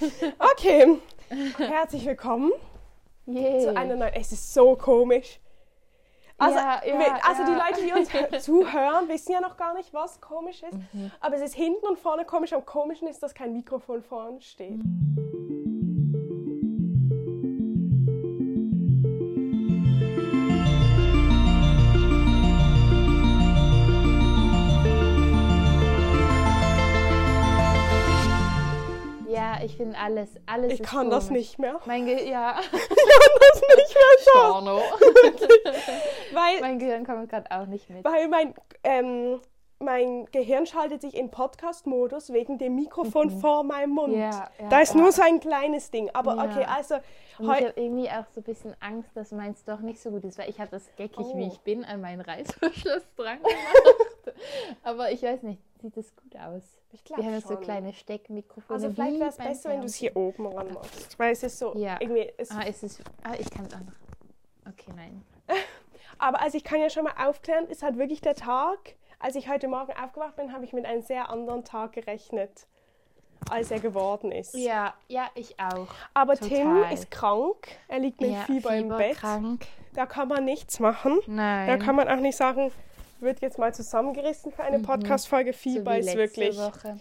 [0.38, 0.98] Okay,
[1.58, 2.52] herzlich willkommen
[3.26, 3.60] Yay.
[3.62, 4.12] zu einer neuen.
[4.14, 5.40] Es ist so komisch.
[6.38, 7.66] Also, Ja, ja, wir- also die ja.
[7.66, 10.74] Leute, die uns hö- zuhören, wissen ja noch gar nicht, was komisch ist.
[10.92, 11.10] Mhm.
[11.20, 12.52] Aber es ist hinten und vorne komisch.
[12.52, 14.80] Am komischen ist, dass kein Mikrofon vorne steht.
[29.76, 31.38] Ich finde alles, alles Ich kann das komisch.
[31.40, 31.78] nicht mehr.
[31.84, 32.80] Mein Ge ja, Ich kann
[33.40, 34.52] das nicht mehr sagen.
[34.52, 34.80] Porno.
[36.32, 38.02] Weil, mein Gehirn kommt gerade auch nicht mit.
[38.04, 38.54] weil mein,
[38.84, 39.40] ähm,
[39.78, 44.14] mein Gehirn schaltet sich in Podcast-Modus wegen dem Mikrofon vor meinem Mund.
[44.14, 44.20] Mhm.
[44.20, 45.00] Ja, ja, da ist ja.
[45.00, 46.08] nur so ein kleines Ding.
[46.14, 46.96] Aber okay, also
[47.38, 50.38] ich habe irgendwie auch so ein bisschen Angst, dass meins doch nicht so gut ist,
[50.38, 51.48] weil ich habe das geckig, wie Oh.
[51.52, 54.05] ich bin, an meinen Reißverschluss dran gemacht.
[54.82, 56.62] Aber ich weiß nicht, sieht das gut aus?
[56.92, 57.62] ich glaub Wir haben jetzt so schon.
[57.62, 58.74] kleine Steckmikrofone.
[58.74, 61.18] Also vielleicht wäre es besser, wenn du es hier oben ran machst.
[61.18, 61.96] Weil es ist so Ja.
[62.00, 62.32] irgendwie.
[62.38, 63.00] Es, Ah, ist es.
[63.22, 64.72] Ah, ich kann es auch noch.
[64.72, 65.22] Okay, nein.
[66.18, 68.96] Aber also ich kann ja schon mal aufklären, ist halt wirklich der Tag.
[69.18, 72.66] Als ich heute Morgen aufgewacht bin, habe ich mit einem sehr anderen Tag gerechnet,
[73.50, 74.54] als er geworden ist.
[74.54, 75.88] Ja, ja, ich auch.
[76.14, 76.92] Aber Tim total.
[76.92, 77.68] ist krank.
[77.88, 79.16] Er liegt mit ja, Fieber, im Bett.
[79.16, 79.66] krank.
[79.94, 81.18] Da kann man nichts machen.
[81.26, 81.66] Nein.
[81.66, 82.70] Da kann man auch nicht sagen,
[83.20, 85.50] wird jetzt mal zusammengerissen für eine Podcast-Folge.
[85.50, 85.54] Mhm.
[85.54, 86.56] So Fieber wie ist wirklich.
[86.58, 86.96] Woche.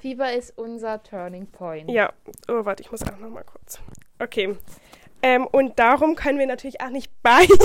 [0.00, 1.90] Fieber ist unser Turning Point.
[1.90, 2.12] Ja,
[2.48, 3.78] oh, warte, ich muss auch noch mal kurz.
[4.20, 4.56] Okay.
[5.22, 7.58] Ähm, und darum können wir natürlich auch nicht beide im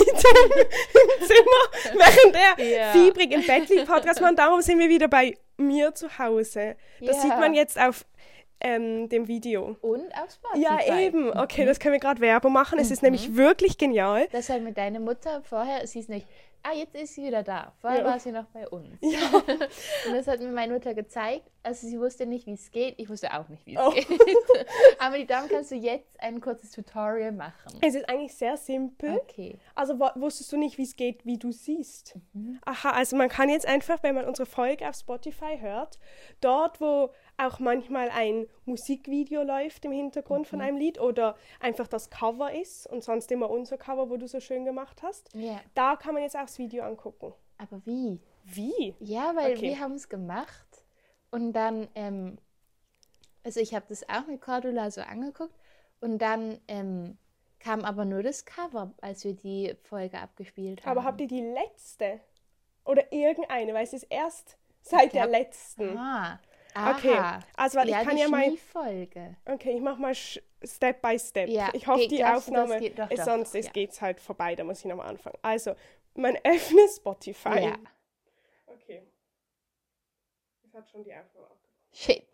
[1.26, 2.92] Zimmer, während er Ja.
[2.92, 4.38] fiebrig im Bett liegt, Podcast machen.
[4.38, 6.78] Darum sind wir wieder bei mir zu Hause.
[7.02, 7.22] Das Ja.
[7.24, 8.06] sieht man jetzt auf
[8.62, 9.78] ähm, dem Video.
[9.82, 10.62] Und auf Spotify.
[10.62, 11.32] Ja, eben.
[11.38, 12.78] Okay, das können wir gerade Werbung machen.
[12.80, 13.08] Es ist Mhm.
[13.08, 14.28] nämlich wirklich genial.
[14.34, 16.28] Das hat mit deiner Mutter vorher, sie ist nicht,
[16.64, 17.74] ah, jetzt ist sie wieder da.
[17.82, 18.06] Vorher Ja.
[18.06, 18.98] war sie noch bei uns.
[19.02, 19.20] Ja.
[20.08, 21.50] Und das hat mir meine Mutter gezeigt.
[21.64, 22.96] Also sie wusste nicht, wie es geht.
[22.98, 23.92] Ich wusste auch nicht, wie es Oh.
[23.92, 24.08] geht.
[25.00, 27.78] Aber die Damen kannst du jetzt ein kurzes Tutorial machen.
[27.82, 29.18] Es ist eigentlich sehr simpel.
[29.18, 29.58] Okay.
[29.76, 32.16] Also wusstest du nicht, wie es geht, wie du siehst.
[32.34, 32.60] Mhm.
[32.66, 36.00] Aha, also man kann jetzt einfach, wenn man unsere Folge auf Spotify hört,
[36.42, 40.46] dort, wo auch manchmal ein Musikvideo läuft im Hintergrund Mhm.
[40.50, 44.28] von einem Lied oder einfach das Cover ist und sonst immer unser Cover, wo du
[44.28, 45.60] so schön gemacht hast, Ja.
[45.74, 47.34] da kann man jetzt auch das Video angucken.
[47.58, 48.20] Aber wie?
[48.46, 48.96] Wie?
[49.00, 49.62] Ja, weil Okay.
[49.62, 50.86] wir haben es gemacht
[51.32, 52.38] und dann, ähm,
[53.44, 55.54] also ich habe das auch mit Cordula so angeguckt
[56.02, 57.18] und dann ähm,
[57.60, 60.92] kam aber nur das Cover, als wir die Folge abgespielt haben.
[60.98, 62.20] Aber habt ihr die letzte?
[62.86, 63.74] Oder irgendeine?
[63.74, 65.98] Weil es ist erst seit der glaub- letzten.
[65.98, 66.40] Ah,
[66.76, 67.40] Okay, aha.
[67.56, 68.44] also warte, ja, ich kann die ja mal.
[68.46, 69.36] Schneefolge.
[69.46, 71.50] Okay, ich mach mal Step by Step.
[71.50, 73.72] Ja, ich hoffe, geht- die Aufnahme geht- doch, ist doch, sonst doch, ja.
[73.72, 74.56] geht's halt vorbei.
[74.56, 75.38] Da muss ich nochmal anfangen.
[75.42, 75.76] Also,
[76.16, 77.60] man öffnet Spotify.
[77.64, 77.78] Ja.
[78.68, 79.04] Okay.
[80.64, 81.56] Das hat schon die Aufnahme aufgenommen.
[81.92, 82.26] Shit.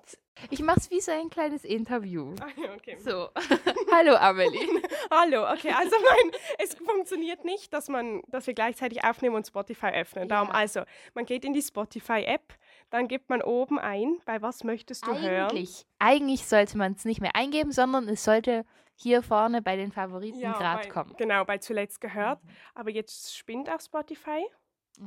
[0.50, 2.35] Ich mach's wie so ein kleines Interview.
[2.41, 2.97] Ah, okay.
[3.00, 3.29] So.
[3.91, 4.81] Hallo Amelie.
[5.09, 9.88] Hallo, okay, also nein, es funktioniert nicht, dass man, dass wir gleichzeitig aufnehmen und Spotify
[9.94, 10.28] öffnen.
[10.28, 10.81] Darum, also,
[11.13, 12.53] man geht in die Spotify-App,
[12.95, 15.50] dann gibt man oben ein, bei was möchtest du hören.
[15.50, 19.91] Eigentlich, eigentlich sollte man es nicht mehr eingeben, sondern es sollte hier vorne bei den
[19.91, 21.13] Favoriten gerade bei, kommen.
[21.17, 22.39] Genau, bei zuletzt gehört.
[22.73, 24.45] Aber jetzt spinnt auch Spotify.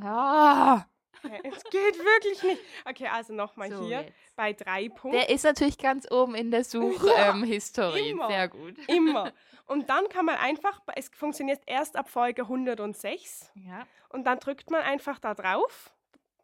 [0.02, 0.84] Ah,
[1.24, 2.60] Okay, es geht wirklich nicht.
[2.84, 4.12] Okay, also nochmal so hier jetzt.
[4.36, 5.18] bei drei Punkten.
[5.18, 8.10] Der ist natürlich ganz oben in der Ja, Suchhistorie.
[8.10, 8.28] immer.
[8.28, 8.74] Sehr gut.
[8.88, 9.32] Immer.
[9.66, 13.84] Und dann kann man einfach, es funktioniert erst ab Folge 106 Ja.
[14.10, 15.92] und dann drückt man einfach da drauf,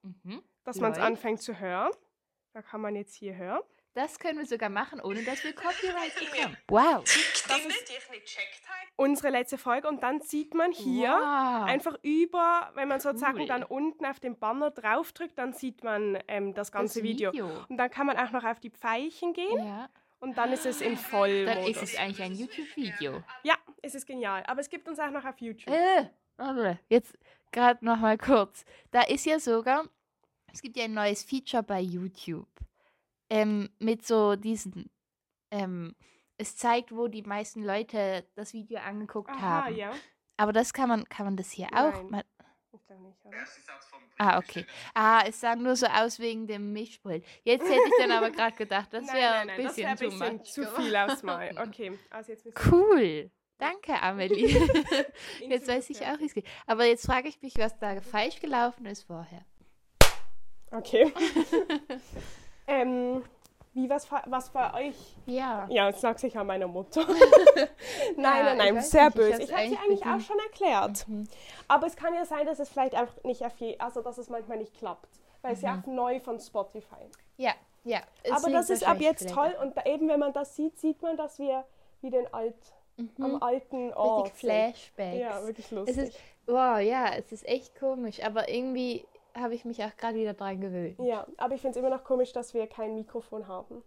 [0.02, 0.42] Mhm.
[0.64, 1.92] Dass man es anfängt zu hören.
[2.52, 3.60] Da kann man jetzt hier hören.
[3.94, 6.56] Das können wir sogar machen, ohne dass wir Copyright bekommen.
[6.66, 7.04] Wow.
[7.04, 7.92] Das ist
[8.96, 11.64] unsere letzte Folge und dann sieht man hier wow.
[11.64, 13.46] einfach über, wenn man sozusagen Cool.
[13.46, 17.30] dann unten auf den Banner draufdrückt, dann sieht man ähm, das ganze das Video.
[17.68, 19.88] Und dann kann man auch noch auf die Pfeilchen gehen Ja.
[20.18, 21.54] und dann ist es in Vollmodus.
[21.54, 23.22] Dann ist es eigentlich ein YouTube-Video.
[23.44, 24.42] Ja, es ist genial.
[24.46, 25.72] Aber es gibt uns auch noch auf YouTube.
[25.72, 27.16] Äh, jetzt
[27.52, 28.64] gerade noch mal kurz.
[28.90, 29.84] Da ist ja sogar,
[30.54, 32.48] es gibt ja ein neues Feature bei YouTube
[33.28, 34.90] ähm, mit so diesen,
[35.50, 35.94] ähm,
[36.38, 39.76] es zeigt, wo die meisten Leute das Video angeguckt Aha, haben.
[39.76, 39.92] ja.
[40.36, 42.02] Aber das kann man, kann man das hier auch?
[42.02, 42.10] Nein.
[42.10, 42.24] Mal,
[43.00, 43.36] nicht, oder?
[44.18, 44.64] ah, okay.
[44.94, 47.24] Ah, es sah nur so aus wegen dem Mischpult.
[47.42, 50.38] Jetzt hätte ich dann aber gerade gedacht, das wäre ein nein, das bisschen, wär ein
[50.38, 50.82] bisschen zu geworden.
[50.82, 51.58] viel Ausmal.
[51.68, 53.30] Okay, also jetzt Cool.
[53.58, 54.48] Danke, Amelie.
[55.48, 56.46] Jetzt weiß ich auch, wie es geht.
[56.66, 59.46] Aber jetzt frage ich mich, was da falsch gelaufen ist vorher.
[60.76, 61.12] Okay.
[62.66, 63.22] ähm,
[63.74, 65.16] wie was, was bei euch?
[65.26, 65.66] Ja.
[65.68, 67.06] Ja, jetzt sag's ich an meiner Mutter.
[68.16, 69.42] nein, Ja, nein, nein, sehr nicht, ich böse.
[69.42, 71.06] Ich habe sie eigentlich auch schon erklärt.
[71.66, 74.28] Aber es kann ja sein, dass es vielleicht einfach nicht auf je, also dass es
[74.28, 75.08] manchmal nicht klappt.
[75.42, 77.10] Weil es ja auch neu von Spotify.
[77.36, 77.52] Ja.
[77.84, 78.00] Ja,
[78.30, 81.38] Aber das ist ab jetzt toll und eben, wenn man das sieht, sieht man, dass
[81.38, 81.64] wir
[82.00, 82.56] wie den alt,
[83.20, 84.40] am alten Ort Richtig.
[84.40, 85.18] Flashbacks.
[85.18, 85.96] Ja, wirklich lustig.
[85.98, 89.04] ist, wow, ja, es ist echt komisch, aber irgendwie
[89.36, 90.98] habe ich mich auch gerade wieder dran gewöhnt.
[91.00, 93.82] ja, aber ich finde es immer noch komisch, dass wir kein Mikrofon haben.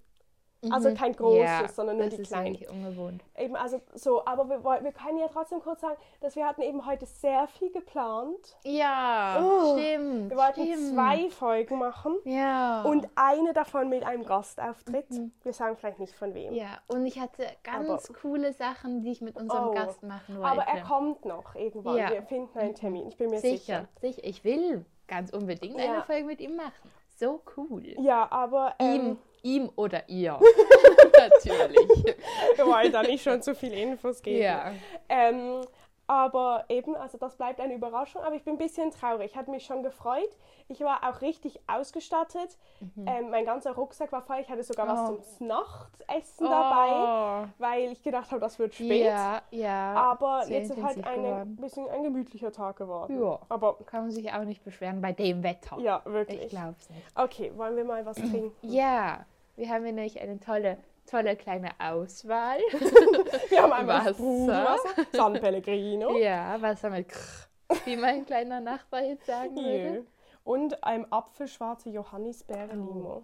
[0.71, 1.45] Also kein großes, Mhm.
[1.45, 2.47] ja, sondern nur das die ist kleinen.
[2.47, 3.23] eigentlich ungewohnt.
[3.37, 6.83] Eben, also so, aber wir, wir können ja trotzdem kurz sagen, dass wir hatten eben
[6.87, 8.57] heute sehr viel geplant.
[8.63, 10.31] Ja, Oh, stimmt.
[10.31, 10.93] Wir wollten stimmt.
[10.95, 12.81] zwei Folgen machen Ja.
[12.83, 15.05] und eine davon mit einem Gastauftritt.
[15.43, 16.49] Wir sagen vielleicht nicht von wem.
[16.49, 16.57] Mhm.
[16.57, 20.37] ja, und ich hatte ganz Aber- coole Sachen, die ich mit unserem Oh, Gast machen
[20.39, 20.49] wollte.
[20.49, 21.97] Aber er kommt noch irgendwann.
[21.97, 22.09] Ja.
[22.09, 23.87] Wir finden einen Termin, ich bin mir sicher.
[24.01, 24.23] sicher, sicher.
[24.23, 25.93] Ich will ganz unbedingt Ja.
[25.93, 26.91] eine Folge mit ihm machen.
[27.15, 27.83] So cool.
[27.99, 30.39] Ja, aber ähm, Ihm, ihm oder ihr.
[31.17, 32.15] Natürlich.
[32.55, 34.43] wir wollen da nicht schon zu viel Infos geben.
[34.43, 34.71] Ja.
[35.09, 35.61] Ähm,
[36.09, 38.21] aber eben, also das bleibt eine Überraschung.
[38.21, 39.31] Aber ich bin ein bisschen traurig.
[39.31, 40.29] Ich hatte mich schon gefreut.
[40.69, 42.57] Ich war auch richtig ausgestattet.
[43.05, 44.37] Ähm, mein ganzer Rucksack war voll.
[44.39, 45.17] Ich hatte sogar was Mhm.
[45.19, 45.37] Oh.
[45.37, 47.36] zum Nachtessen dabei,
[47.83, 49.05] weil ich gedacht habe, das wird spät.
[49.05, 49.93] Ja, ja.
[49.93, 53.21] Aber jetzt ist halt ein bisschen ein gemütlicher Tag geworden.
[53.21, 53.39] Ja.
[53.49, 55.77] Aber Kann man sich auch nicht beschweren bei dem Wetter.
[55.79, 56.49] ja, Ich wirklich.
[56.49, 57.03] glaub's nicht.
[57.15, 58.51] Okay, wollen wir mal was trinken?
[58.61, 59.25] Ja,
[59.55, 60.77] wir haben hier nämlich eine tolle,
[61.09, 62.59] tolle kleine Auswahl.
[63.49, 64.13] Wir haben einmal Wasser.
[64.13, 66.17] Sprudelwasser, San Pellegrino.
[66.17, 67.47] ja, Wasser mit Krr,
[67.85, 69.63] wie mein kleiner Nachbar jetzt sagen Jö.
[69.63, 70.05] würde.
[70.43, 73.23] Und ein Apfelschwarze Johannisbeere-Limo.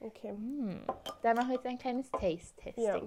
[0.00, 0.30] Okay.
[0.30, 0.80] Hm.
[1.22, 2.84] Da machen wir jetzt ein kleines Taste-Testing.
[2.84, 3.00] Ja.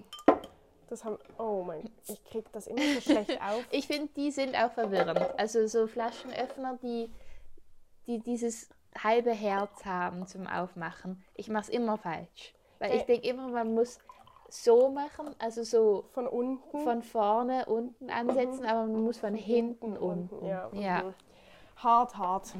[0.91, 1.17] Das haben.
[1.37, 3.63] Oh mein ich krieg das immer so schlecht auf.
[3.71, 5.19] Ich finde, die sind auch verwirrend.
[5.39, 7.09] Also so Flaschenöffner, die,
[8.07, 8.69] die dieses
[9.01, 11.23] halbe Herz haben zum Aufmachen.
[11.35, 12.53] Ich mache es immer falsch.
[12.79, 13.13] Weil ich Okay.
[13.13, 13.99] denke immer, man muss
[14.49, 16.81] so machen, also so Von unten.
[16.83, 20.45] von vorne unten ansetzen, aber man muss von hinten unten.
[20.45, 20.69] Ja.
[20.73, 21.03] ja.
[21.03, 21.13] mhm.
[21.77, 22.53] Hart, hart.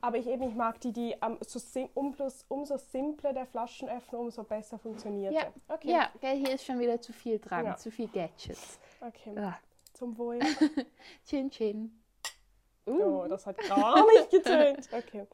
[0.00, 3.46] Aber ich eben, ich mag die, die ähm, so sim um, plus, umso simpler der
[3.46, 5.52] Flaschenöffner, umso besser funktioniert Ja.
[5.66, 5.90] Okay.
[5.90, 7.76] ja gell, hier ist schon wieder zu viel dran, Ja.
[7.76, 8.78] zu viel Gadgets.
[9.00, 9.36] Okay.
[9.36, 9.58] Ah,
[9.94, 10.38] Zum Wohl.
[11.26, 12.00] chin chin.
[12.86, 14.88] Oh, das hat gar nicht getönt.
[14.92, 15.26] Okay.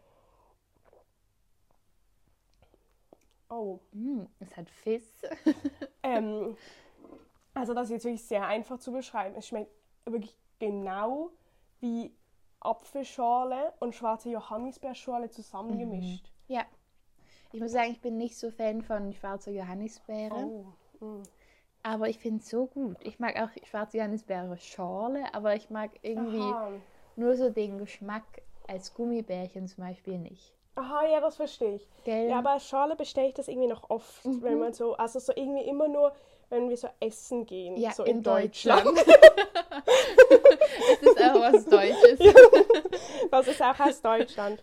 [3.51, 3.79] Oh.
[3.93, 5.05] Mm, es hat Fiss.
[6.07, 6.55] Ähm,
[7.55, 9.35] also das ist jetzt wirklich sehr einfach zu beschreiben.
[9.37, 9.71] Es schmeckt
[10.05, 11.31] wirklich genau
[11.81, 12.15] wie
[12.65, 16.31] Apfelschorle und schwarze Johannisbeerschorle zusammengemischt.
[16.49, 16.63] Ja.
[17.53, 20.35] Ich muss sagen, ich bin nicht so Fan von schwarzer Johannisbeere.
[20.35, 21.05] Oh.
[21.05, 21.23] mm.
[21.85, 22.97] Aber ich finde es so gut.
[23.03, 26.73] Ich mag auch schwarze Johannisbeere Schorle, aber ich mag irgendwie Aha.
[27.17, 28.25] nur so den Geschmack
[28.67, 30.53] als Gummibärchen zum Beispiel nicht.
[30.77, 31.89] Aha, ja, das verstehe ich.
[32.05, 32.31] Gell?
[32.31, 34.43] Ja, aber als Schorle bestelle ich das irgendwie noch oft, Mhm.
[34.43, 36.13] wenn man so, also so irgendwie immer nur,
[36.49, 38.85] wenn wir so essen gehen, Ja, so in, in, Deutschland.
[38.85, 39.07] Deutschland.
[41.01, 42.19] es ist auch was Deutsches.
[43.31, 44.63] Das ist auch aus Deutschland.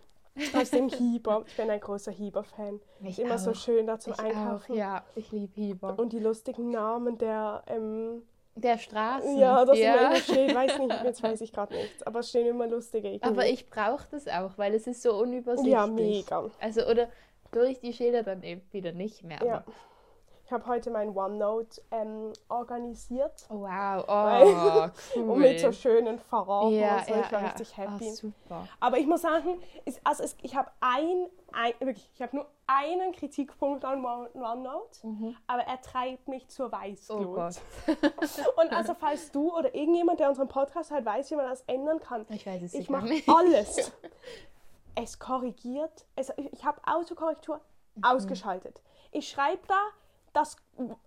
[0.56, 1.44] Aus dem Hieber.
[1.48, 2.80] Ich bin ein großer Hieber-Fan.
[3.02, 3.56] Ich Ist immer so auch.
[3.56, 4.74] schön da zum Ich Einkaufen.
[4.74, 6.00] auch, ja, ich liebe Hieber.
[6.00, 8.22] Und die lustigen Namen der, ähm,
[8.56, 9.38] Der Straßen.
[9.38, 9.94] ja, das ja.
[9.96, 13.10] immer immer steht, weiß nicht, jetzt weiß ich gerade nichts, aber es stehen immer lustige
[13.10, 13.28] irgendwie.
[13.28, 15.74] Aber ich brauche das auch, weil es ist so unübersichtlich.
[15.74, 16.50] Ja, mega.
[16.62, 17.10] Also, oder
[17.52, 19.40] durch die Schilder dann eben wieder nicht mehr.
[19.46, 19.54] Ja.
[19.56, 19.66] aber-
[20.52, 23.46] Ich habe heute mein OneNote ähm, organisiert.
[23.50, 25.30] Oh, wow, Weil- oh, cool.
[25.30, 27.14] Und mit so schönen Farben ja, und so.
[27.14, 27.48] ja, Ich war ja.
[27.48, 28.10] richtig happy.
[28.10, 28.68] Oh, super.
[28.82, 32.48] Aber ich muss sagen, ist, also es, ich habe ein, ein, wirklich, ich habe nur
[32.68, 36.74] einen Kritikpunkt an One- OneNote, aber er treibt mich zur Mhm.
[36.74, 37.34] Oh Weißglut.
[37.36, 37.56] Gott.
[38.62, 42.02] Und also falls du oder irgendjemand, der unseren Podcast hat, weiß, wie man das ändern
[42.02, 43.94] kann, Ich weiß es ich mache alles.
[44.96, 47.62] Es korrigiert, es, ich habe Autokorrektur
[47.96, 48.04] Mhm.
[48.04, 48.82] ausgeschaltet.
[49.14, 49.80] Ich schreibe da
[50.34, 50.56] das,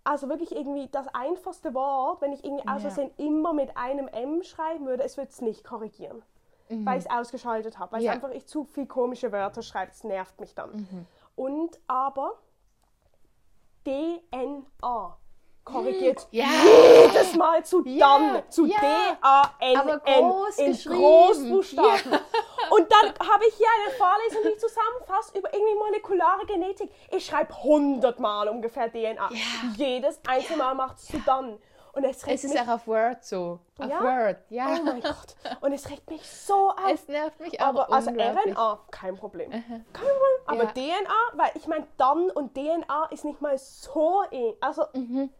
[0.04, 2.90] also wirklich irgendwie das einfachste Wort, wenn ich irgendwie aus Ja.
[2.90, 6.22] Versehen immer mit einem M schreiben würde, es würde es nicht korrigieren.
[6.70, 8.06] Weil ich es ausgeschaltet habe, weil Mhm.
[8.06, 8.12] Ja.
[8.12, 10.70] ich einfach ich zu viel komische Wörter schreibe, das nervt mich dann.
[10.90, 11.06] Mhm.
[11.36, 12.32] Und aber
[13.84, 15.16] DNA
[15.64, 16.46] korrigiert Ja.
[17.04, 18.76] jedes Mal zu Ja, dann, zu ja.
[18.80, 20.00] D-A-N-N
[20.56, 20.72] in.
[20.74, 22.12] Großbuchstaben.
[22.76, 26.90] Und dann habe ich hier eine Vorlesung, die zusammenfasst über irgendwie molekulare Genetik.
[27.10, 29.28] Ich schreibe hundertmal ungefähr DNA.
[29.76, 31.58] Jedes einzelne Mal macht es zu dann.
[31.92, 33.60] Und es regt Es ist mich, auch auf Word so.
[33.78, 34.02] Auf Ja?
[34.02, 34.66] Word, ja.
[34.66, 35.36] oh mein Gott.
[35.60, 36.90] Und es regt mich so auf.
[36.92, 38.10] Es nervt mich auch aber also.
[38.10, 39.48] RNA, kein Problem.
[39.52, 40.10] Kein Problem.
[40.46, 40.72] Aber Ja.
[40.72, 44.56] DNA, weil ich meine, dann und DNA ist nicht mal so ähnlich.
[44.60, 44.82] Also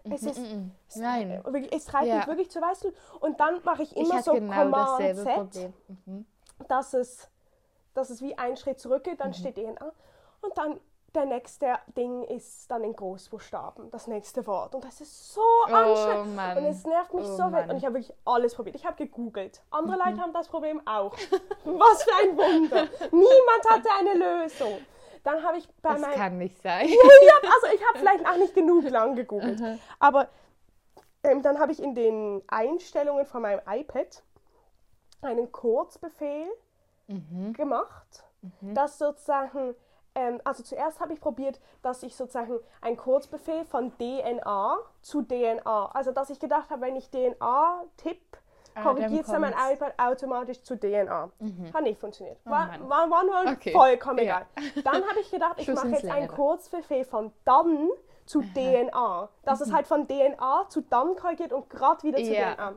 [0.05, 1.41] es ist, Mhm, es, Nein.
[1.45, 2.19] wirklich, es treibt Ja.
[2.19, 2.95] mich wirklich zu Weißglut.
[3.19, 5.73] Und dann mache ich Ich immer hatte so genau Command Z, Problem.
[6.07, 6.27] Mhm.
[6.69, 7.29] Dass es,
[7.95, 9.19] dass es wie einen Schritt zurückgeht, Mhm.
[9.19, 9.93] dann steht DNA.
[10.43, 10.81] Und dann
[11.15, 14.75] der nächste Ding ist dann in Großbuchstaben, das nächste Wort.
[14.75, 16.41] Und das ist so anstrengend.
[16.57, 16.59] Oh.
[16.59, 17.43] Und es nervt mich Oh so.
[17.45, 17.71] Mhm.
[17.71, 18.75] Und ich habe wirklich alles probiert.
[18.75, 19.63] Ich habe gegoogelt.
[19.71, 21.13] Andere Leute haben das Problem auch.
[21.65, 22.89] Was für ein Wunder.
[23.13, 24.79] Niemand hatte eine Lösung.
[25.23, 26.15] Dann habe ich bei Das meinem...
[26.15, 26.81] kann nicht sein.
[27.43, 29.63] also ich habe vielleicht auch nicht genug lang gegoogelt.
[30.01, 30.29] Aber
[31.23, 34.23] ähm, dann habe ich in den Einstellungen von meinem iPad
[35.25, 36.47] einen Kurzbefehl
[37.53, 38.25] gemacht,
[38.63, 39.75] dass sozusagen,
[40.15, 45.91] ähm, also zuerst habe ich probiert, dass ich sozusagen einen Kurzbefehl von DNA zu DNA,
[45.93, 48.39] also dass ich gedacht habe, wenn ich DNA tippe,
[48.77, 51.31] Ah, korrigiert dann mein iPad automatisch zu DNA.
[51.73, 52.39] Hat nicht funktioniert.
[52.45, 52.89] War, Mann.
[52.89, 53.71] war, war nur Okay.
[53.71, 54.25] vollkommen Ja.
[54.57, 54.83] egal.
[54.83, 56.27] Dann habe ich gedacht, ich mache jetzt einen.
[56.27, 57.89] Kurzbefehl von dann
[58.27, 59.29] zu DNA.
[59.45, 59.67] Dass Mhm.
[59.67, 62.55] es halt von DNA zu dann korrigiert und gerade wieder zu Ja.
[62.57, 62.75] DNA.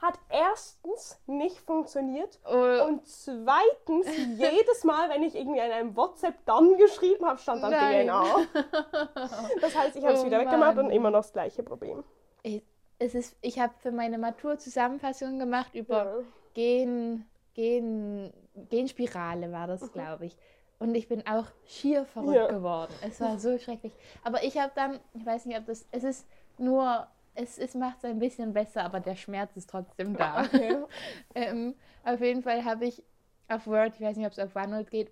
[0.00, 2.84] Hat erstens nicht funktioniert Oh.
[2.86, 4.06] und zweitens
[4.38, 8.06] jedes Mal, wenn ich irgendwie in einem WhatsApp dann geschrieben habe, stand dann Nein.
[8.06, 8.24] DNA.
[9.60, 10.86] Das heißt, ich habe es Oh wieder weggemacht Mann.
[10.86, 12.04] und immer noch das gleiche Problem.
[12.42, 12.62] Ich-
[13.00, 16.14] Es ist, ich habe für meine Matur Zusammenfassung gemacht über Ja.
[16.54, 18.32] Gen, Gen,
[18.70, 20.36] Genspirale war das, glaube ich.
[20.80, 22.46] Und ich bin auch schier verrückt Ja.
[22.48, 22.92] geworden.
[23.04, 23.92] Es war so schrecklich.
[24.24, 26.26] Aber ich habe dann, ich weiß nicht, ob das, es ist
[26.56, 27.06] nur,
[27.38, 30.44] es, es macht es ein bisschen besser, aber der Schmerz ist trotzdem da.
[30.44, 30.84] Okay.
[31.34, 33.02] ähm, auf jeden Fall habe ich
[33.48, 35.10] auf Word, ich weiß nicht, ob es auf OneNote geht,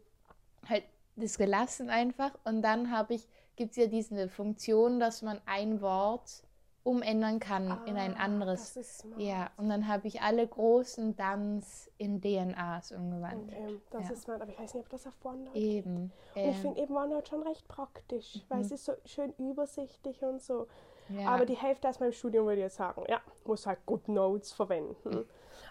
[0.68, 0.84] halt
[1.16, 2.32] das gelassen einfach.
[2.44, 6.42] Und dann habe ich, gibt es ja diese Funktion, dass man ein Wort
[6.84, 8.78] umändern kann in ein Ah, anderes.
[9.18, 13.56] Ja, und dann habe ich alle großen Dans in DNAs umgewandelt.
[13.58, 14.12] Okay, das Ja.
[14.14, 16.12] ist smart, aber ich weiß nicht, ob das auf OneNote Eben.
[16.42, 20.22] Und ich Ähm, finde eben OneNote schon recht praktisch, weil es ist so schön übersichtlich
[20.22, 20.66] und so.
[21.08, 21.28] Ja.
[21.28, 25.24] Aber die Hälfte aus meinem Studium würde ich jetzt sagen, ja, muss halt GoodNotes verwenden.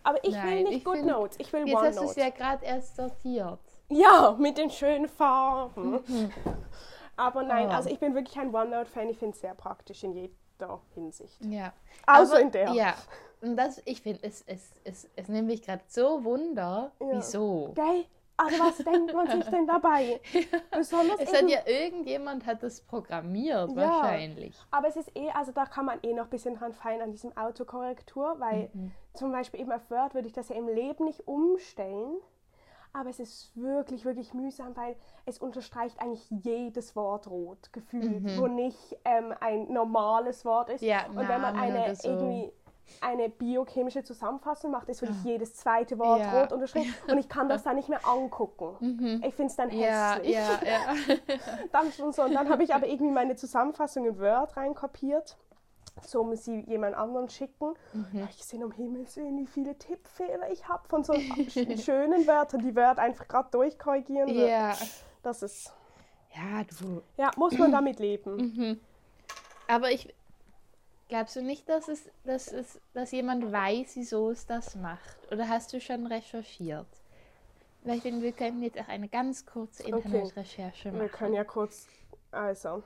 [0.03, 2.19] Aber ich will Nein, nicht ich find- GoodNotes, ich will Jetzt hast du es OneNote.
[2.19, 3.59] ja gerade erst sortiert.
[3.89, 5.99] Ja, mit den schönen Farben.
[7.17, 7.71] Aber nein, Oh.
[7.71, 11.37] also ich bin wirklich ein OneNote-Fan, ich finde es sehr praktisch in jeder Hinsicht.
[11.45, 11.71] Ja.
[12.05, 12.71] Außer Aber- in der.
[12.71, 12.93] Ja.
[13.41, 17.07] Und das, ich finde, es, es, es, es nimmt mich gerade so Wunder, Ja.
[17.11, 17.71] wieso.
[17.75, 18.05] Gell?
[18.37, 20.19] Also was denkt man sich denn dabei?
[20.71, 23.75] Besonders Es hat ja irgendjemand hat das programmiert, Ja.
[23.75, 24.55] wahrscheinlich.
[24.71, 27.11] Aber es ist eh, also da kann man eh noch ein bisschen dran feilen an
[27.11, 28.91] diesem Autokorrektur, weil Mhm.
[29.13, 32.17] zum Beispiel eben auf Word würde ich das ja im Leben nicht umstellen.
[32.91, 38.47] Aber es ist wirklich, wirklich mühsam, weil es unterstreicht eigentlich jedes Wort rot, gefühlt, wo
[38.47, 40.81] nicht ähm, ein normales Wort ist.
[40.81, 40.87] Mhm.
[40.87, 42.09] Ja, Und wenn man eine so.
[42.09, 42.53] irgendwie
[43.01, 46.41] eine biochemische Zusammenfassung macht, ist wirklich jedes zweite Wort Ja.
[46.41, 49.21] rot unterstrichen und ich kann das dann nicht mehr angucken.
[49.25, 49.79] Ich finde es dann Mhm.
[49.79, 50.33] Ja, hässlich.
[50.33, 51.15] ja, ja.
[51.71, 52.23] Dann schon so.
[52.23, 55.37] Und dann habe ich aber irgendwie meine Zusammenfassung in Word reinkopiert.
[56.05, 57.73] So muss sie jemand anderen schicken.
[57.93, 58.27] Mhm.
[58.29, 62.61] Ich sehe um Himmels Willen, wie viele Tippfehler ich habe von so sch- schönen Wörtern,
[62.61, 64.73] die Word einfach gerade durchkorrigieren ja.
[65.23, 65.73] Das ist,
[66.35, 67.01] Ja, du.
[67.17, 68.35] ja, muss man damit leben.
[68.35, 68.79] Mhm.
[69.67, 70.13] Aber ich.
[71.07, 75.31] Glaubst du nicht, dass es, dass es, dass jemand weiß, wieso es das macht?
[75.31, 76.87] Oder hast du schon recherchiert?
[77.83, 81.09] Weil ich finde, wir könnten jetzt auch eine ganz kurze Internetrecherche Wir machen.
[81.09, 81.87] können ja kurz,
[82.31, 82.83] also,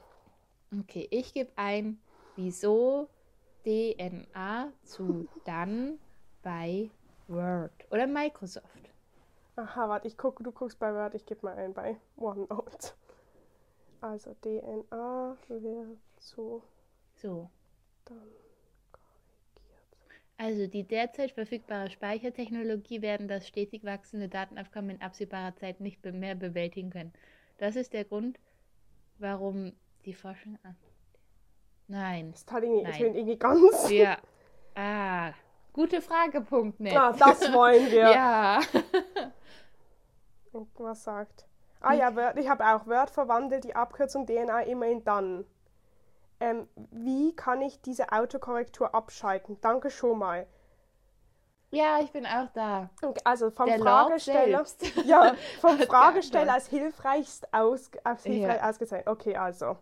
[0.71, 1.99] Okay, ich gebe ein,
[2.35, 3.09] wieso
[3.63, 5.99] DNA zu dann
[6.41, 6.91] bei
[7.27, 8.91] Word oder Microsoft.
[9.55, 12.93] aha, warte, ich gucke, du guckst bei Word, ich gebe mal ein bei OneNote.
[14.01, 16.63] Also DNA wird zu
[17.15, 17.51] So.
[18.09, 18.27] Dann
[20.37, 26.35] Also die derzeit verfügbare Speichertechnologie werden das stetig wachsende Datenaufkommen in absehbarer Zeit nicht mehr
[26.35, 27.13] bewältigen können.
[27.57, 28.39] Das ist der Grund,
[29.17, 29.73] warum
[30.05, 30.75] die Forschung an.
[31.87, 32.31] Nein.
[32.31, 33.15] Das hat irgendwie, Nein.
[33.15, 33.89] irgendwie ganz.
[33.89, 34.17] Ja.
[34.75, 35.33] Ah.
[35.73, 36.95] Gute Frage, Punkt net.
[36.95, 38.09] Ah, das wollen wir.
[38.11, 38.61] Ja.
[40.51, 41.45] Und was sagt?
[41.79, 45.45] Ah ja, ich habe auch Word verwandelt, die Abkürzung DNA immer in dann.
[46.39, 49.57] Ähm, wie kann ich diese Autokorrektur abschalten?
[49.61, 50.47] Danke schon mal.
[51.71, 52.89] Ja, ich bin auch da.
[53.23, 54.63] Also vom Der Fragesteller.
[55.05, 58.69] Ja, vom Fragesteller als hilfreichst aus, als hilfreich Ja.
[58.69, 59.07] ausgezeichnet.
[59.07, 59.77] Okay, also.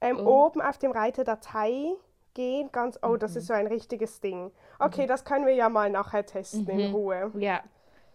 [0.00, 0.46] Ähm, Oh.
[0.46, 1.92] Oben auf dem Reiter Datei
[2.34, 2.96] gehen, ganz.
[3.02, 3.18] Oh, Mhm.
[3.18, 4.52] das ist so ein richtiges Ding.
[4.78, 6.94] Okay, das können wir ja mal nachher testen in Mhm.
[6.94, 7.32] Ruhe.
[7.38, 7.60] Ja.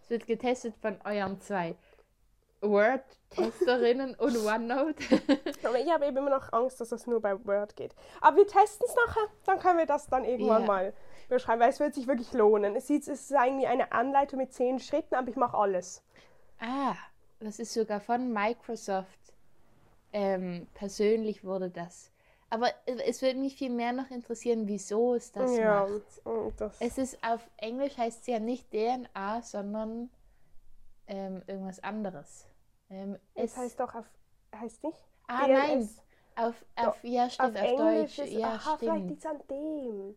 [0.02, 1.76] Es wird getestet von euren zwei
[2.64, 5.04] Word-Testerinnen und OneNote.
[5.64, 7.96] Aber ich habe eben immer noch Angst, dass das nur bei Word geht.
[8.22, 10.68] Aber wir testen es nachher, dann können wir das dann irgendwann Ja.
[10.68, 10.94] mal
[11.30, 12.76] beschreiben, weil es wird sich wirklich lohnen.
[12.76, 16.04] Es, sieht, es ist irgendwie eine Anleitung mit zehn Schritten, aber ich mache alles.
[16.60, 16.96] ah,
[17.40, 19.20] das ist sogar von Microsoft.
[20.14, 22.12] Ähm, persönlich wurde das.
[22.50, 26.26] Aber es- würde mich viel mehr noch interessieren, wieso es das ja, macht.
[26.26, 30.12] und das, Es ist auf Englisch heißt es ja nicht DNA, sondern
[31.08, 32.46] ähm, irgendwas anderes.
[32.94, 34.06] Ähm, es heißt doch auf,
[34.56, 34.98] heißt nicht?
[35.28, 35.50] ah DNS.
[35.50, 35.90] nein,
[36.36, 39.10] auf, auf ja stimmt, auf, Englisch Deutsch, ist, ja aha, vielleicht stimmt.
[39.10, 40.16] liegt es an dem.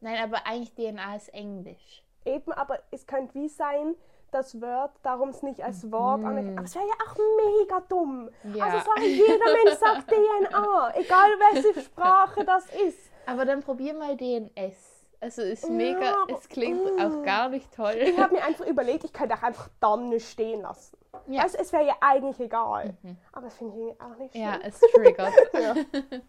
[0.00, 2.02] Nein, aber eigentlich DNA ist Englisch.
[2.24, 3.94] Eben, aber es könnte wie sein,
[4.30, 6.58] das Wort, darum es nicht als Wort anerkannt.
[6.58, 8.30] Aber es wäre ja auch mega dumm.
[8.54, 8.64] Ja.
[8.64, 13.10] Also sorry, jeder Mensch sagt DNA, egal welche Sprache das ist.
[13.26, 14.95] Aber dann probier mal DNS.
[15.20, 17.00] Also ist mega, Ja, es klingt mm.
[17.00, 17.94] auch gar nicht toll.
[18.00, 20.96] Ich habe mir einfach überlegt, ich könnte auch einfach dann nicht stehen lassen.
[21.28, 21.42] Ja.
[21.42, 22.94] Also es wäre ja eigentlich egal.
[23.32, 24.44] Aber das finde ich auch nicht schlimm.
[24.44, 25.32] Ja, es triggert.
[25.54, 25.74] Ja.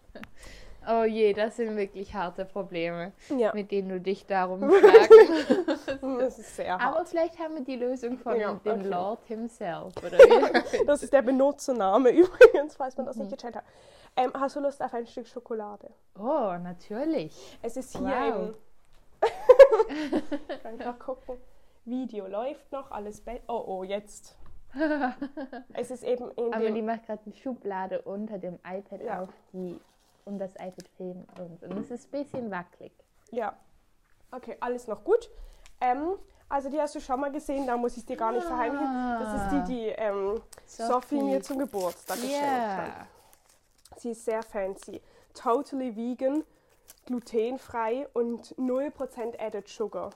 [0.89, 3.51] Oh je, das sind wirklich harte Probleme, Ja.
[3.53, 5.99] mit denen du dich darum fragst.
[6.01, 7.09] Das ist sehr Aber hart.
[7.09, 8.87] vielleicht haben wir die Lösung von Ja, dem okay.
[8.87, 10.85] Lord himself, oder wie?
[10.85, 13.23] Das ist der Benutzername übrigens, falls man das Mhm.
[13.23, 13.65] nicht gecheckt hat.
[14.15, 15.89] Ähm, hast du Lust auf ein Stück Schokolade?
[16.17, 17.35] oh, natürlich.
[17.61, 18.35] Es ist hier Wow.
[18.49, 18.55] im...
[20.85, 21.37] Noch gucken.
[21.85, 23.21] Video läuft noch, alles...
[23.21, 24.37] Be oh, oh, jetzt.
[25.73, 29.21] Es ist eben in Aber die macht gerade eine Schublade unter dem iPad Ja.
[29.21, 29.79] auf, die
[30.25, 32.91] um das iPad filmen und, und es ist ein bisschen wackelig.
[33.31, 33.57] Ja.
[34.31, 35.29] Okay, alles noch gut.
[35.79, 36.17] Ähm,
[36.49, 39.19] also die hast du schon mal gesehen, da muss ich dir gar nicht verheimlichen.
[39.19, 41.21] Das ist die, die ähm, Sophie.
[41.21, 43.07] mir zum Geburtstag geschenkt hat.
[43.97, 45.01] Sie ist sehr fancy.
[45.33, 46.43] Totally vegan,
[47.05, 50.11] glutenfrei und 0% added sugar.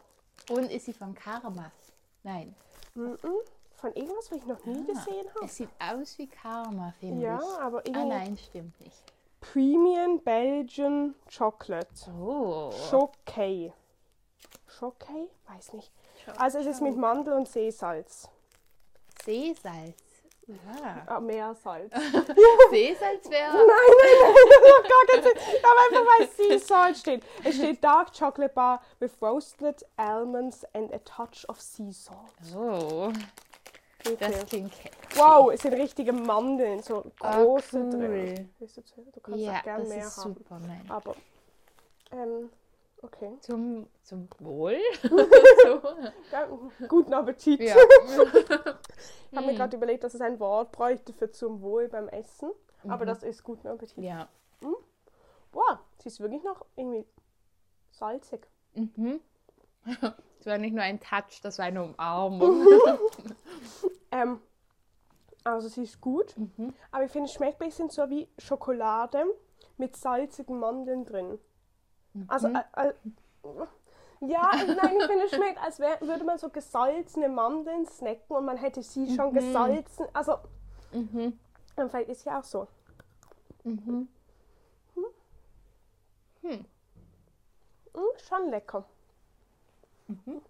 [0.49, 1.71] Und ist sie von Karma?
[2.23, 2.55] Nein.
[2.95, 3.17] Mhm.
[3.75, 5.45] Von irgendwas, was ich noch nie gesehen habe.
[5.45, 7.61] Es sieht aus wie Karma, finde Ja, ich.
[7.61, 8.97] aber Ah irgendwie nein, stimmt nicht.
[9.39, 12.11] Premium Belgian Chocolate.
[12.11, 12.71] Oh.
[12.89, 13.73] Choquet.
[14.79, 15.29] Choquet?
[15.47, 15.91] Weiß nicht.
[16.37, 18.29] Also es ist mit Mandel und Seesalz.
[19.25, 19.95] Seesalz.
[20.81, 21.03] Ja.
[21.07, 21.93] Ah, Meersalz.
[22.69, 23.53] Seesalz wäre.
[23.53, 25.55] Nein, nein, nein, das macht gar keinen Sinn.
[25.57, 27.23] Ich habe einfach weil Sea Salt steht.
[27.43, 32.55] Es steht Dark Chocolate Bar with roasted almonds and a touch of sea salt.
[32.55, 33.11] Oh,
[34.03, 34.17] Okay.
[34.19, 35.19] das klingt catchy.
[35.19, 37.89] Wow, es sind richtige Mandeln, so große cool.
[37.91, 38.49] drin.
[38.59, 40.33] Du, kannst Ja, auch gerne mehr ist haben.
[40.35, 40.59] super.
[40.59, 40.85] Nein.
[40.89, 41.15] Aber,
[42.11, 42.49] ähm,
[43.01, 43.37] okay.
[43.41, 44.77] Zum, zum Wohl.
[45.63, 45.81] so.
[46.87, 47.61] Guten Appetit.
[47.61, 47.75] Ja.
[49.33, 52.51] Ich habe mir gerade überlegt, dass es ein Wort bräuchte für zum Wohl beim Essen.
[52.83, 53.07] Aber Mhm.
[53.07, 53.97] das ist guten Appetit.
[54.03, 54.27] ja.
[55.53, 57.05] Boah, sie ist wirklich noch irgendwie
[57.91, 58.45] salzig.
[58.73, 59.21] Mhm.
[59.85, 62.65] Das war nicht nur ein Touch, das war eine Umarmung.
[64.11, 64.41] Ähm,
[65.45, 66.73] also sie ist gut, Mhm.
[66.91, 69.23] aber ich finde, es schmeckt ein bisschen so wie Schokolade
[69.77, 71.39] mit salzigen Mandeln drin.
[72.27, 72.55] Also, Mhm.
[72.55, 72.93] äh, äh,
[74.21, 78.45] ja, nein, ich finde, es schmeckt, als wär, würde man so gesalzene Mandeln snacken und
[78.45, 80.07] man hätte sie schon gesalzen.
[80.13, 80.37] Also,
[80.91, 81.39] Mhm.
[81.77, 82.67] ähm, vielleicht ist ja auch so.
[83.63, 84.07] Mhm.
[86.43, 86.65] Mm,
[88.27, 88.83] schon lecker.
[90.07, 90.41] Mhm.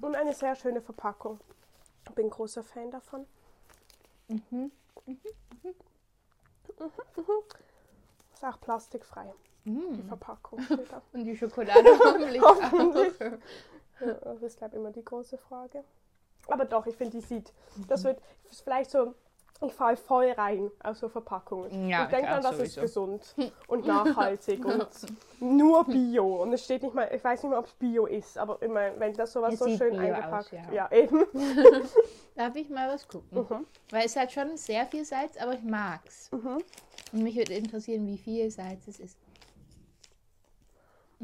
[0.00, 1.38] Und eine sehr schöne Verpackung.
[2.08, 3.26] Ich bin großer Fan davon.
[4.28, 4.70] Mhm.
[8.34, 9.32] Ist auch plastikfrei,
[9.66, 10.08] die Mhm.
[10.08, 10.60] Verpackung.
[10.64, 11.02] steht da.
[11.12, 12.56] Und die Schokolade hoffentlich auch.
[13.98, 15.82] Ja, das ist, glaube ich, immer die große Frage.
[16.48, 17.50] Aber doch, ich finde, die sieht,
[17.88, 19.14] das wird ist vielleicht so,
[19.64, 21.88] ich falle voll rein auf so Verpackungen.
[21.88, 22.80] Ja, ich denke dann, das ist sowieso.
[22.82, 23.34] gesund
[23.68, 24.86] und nachhaltig und
[25.40, 26.42] nur Bio.
[26.42, 28.98] Und es steht nicht mal, ich weiß nicht mal, ob es Bio ist, aber immer,
[29.00, 30.72] wenn das sowas Es so schön Bio eingepackt aus, ja.
[30.72, 30.92] ja.
[30.92, 31.24] eben.
[32.34, 33.46] Darf ich mal was gucken?
[33.48, 33.66] Mhm.
[33.90, 36.30] Weil es hat schon sehr viel Salz, aber ich mag's.
[36.32, 36.62] Mhm.
[37.12, 39.16] Und mich würde interessieren, wie viel Salz es ist.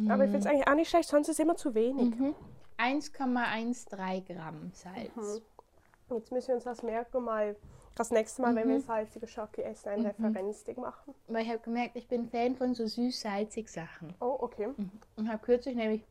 [0.08, 2.18] Aber ich finde es eigentlich auch nicht schlecht, sonst ist es immer zu wenig.
[2.18, 2.34] Mhm.
[2.78, 5.14] 1,13 Gramm Salz.
[5.16, 6.16] Mhm.
[6.16, 7.56] Jetzt müssen wir uns das merken mal
[7.94, 8.80] das nächste Mal, wenn wir Mhm.
[8.82, 11.14] salzige Schoki essen, ein Referenzding machen.
[11.28, 14.14] Weil ich habe gemerkt, ich bin Fan von so süß-salzig Sachen.
[14.20, 14.68] Oh, okay.
[15.16, 16.02] Und habe kürzlich nämlich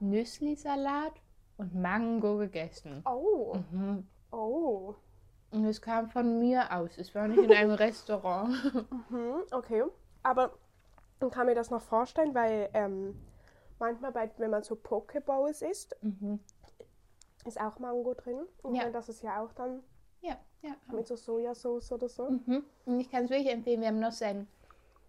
[0.00, 1.12] Nüssli-Salat
[1.58, 3.02] und Mango gegessen.
[3.06, 4.06] Oh, Mhm.
[4.32, 4.94] oh.
[5.52, 6.96] Und es kam von mir aus.
[6.96, 8.54] Es war nicht in einem Restaurant.
[9.10, 9.84] Mhm, okay.
[10.22, 10.52] Aber
[11.22, 13.18] ich kann mir das noch vorstellen, weil ähm,
[13.78, 16.40] manchmal, bei, wenn man so Pokeballs isst, Mhm.
[17.44, 18.40] ist auch Mango drin.
[18.62, 18.90] Und Ja.
[18.90, 19.82] das ist ja auch dann
[20.22, 20.74] Ja, ja.
[20.92, 22.30] mit so Sojasauce oder so.
[22.30, 22.64] Mhm.
[22.86, 23.80] Und ich kann es wirklich empfehlen.
[23.80, 24.46] Wir haben noch so ein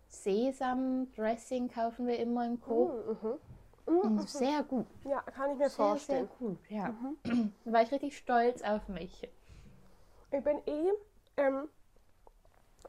[0.09, 2.91] Sesam-Dressing, kaufen wir immer im Coop.
[3.23, 3.99] Mhm, mhm.
[4.01, 4.85] Und sehr gut.
[5.05, 6.29] Ja, kann ich mir Sehr, sehr vorstellen.
[6.39, 6.93] gut, ja.
[7.65, 9.29] Da war ich richtig stolz auf mich.
[10.31, 10.91] Ich bin eh,
[11.37, 11.67] ähm,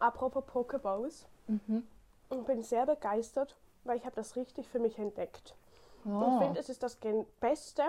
[0.01, 1.87] apropos Pokeballs, Mhm.
[2.33, 5.57] Ich bin sehr begeistert, weil ich habe das richtig für mich entdeckt.
[6.05, 6.31] Und Oh.
[6.33, 6.99] ich finde, es ist das
[7.41, 7.83] beste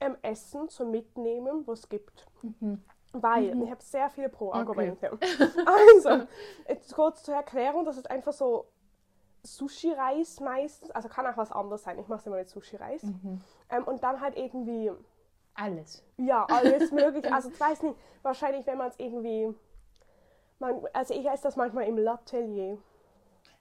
[0.00, 2.26] ähm, Essen zum Mitnehmen, was es gibt.
[2.42, 2.82] Mhm.
[3.12, 5.10] Weil, ich habe sehr viele Pro-Argumente.
[5.94, 6.26] Also,
[6.68, 8.66] jetzt kurz zur Erklärung, das ist einfach so
[9.42, 13.04] Sushi-Reis meistens, also kann auch was anderes sein, ich mache es immer mit Sushi-Reis.
[13.04, 13.40] Mhm.
[13.70, 14.90] Ähm, und dann halt irgendwie,
[15.54, 16.04] Alles.
[16.18, 17.32] ja, alles mögliche.
[17.32, 19.54] Also ich weiß nicht, wahrscheinlich wenn man es irgendwie,
[20.58, 22.76] man, also ich esse das manchmal im L'Atelier.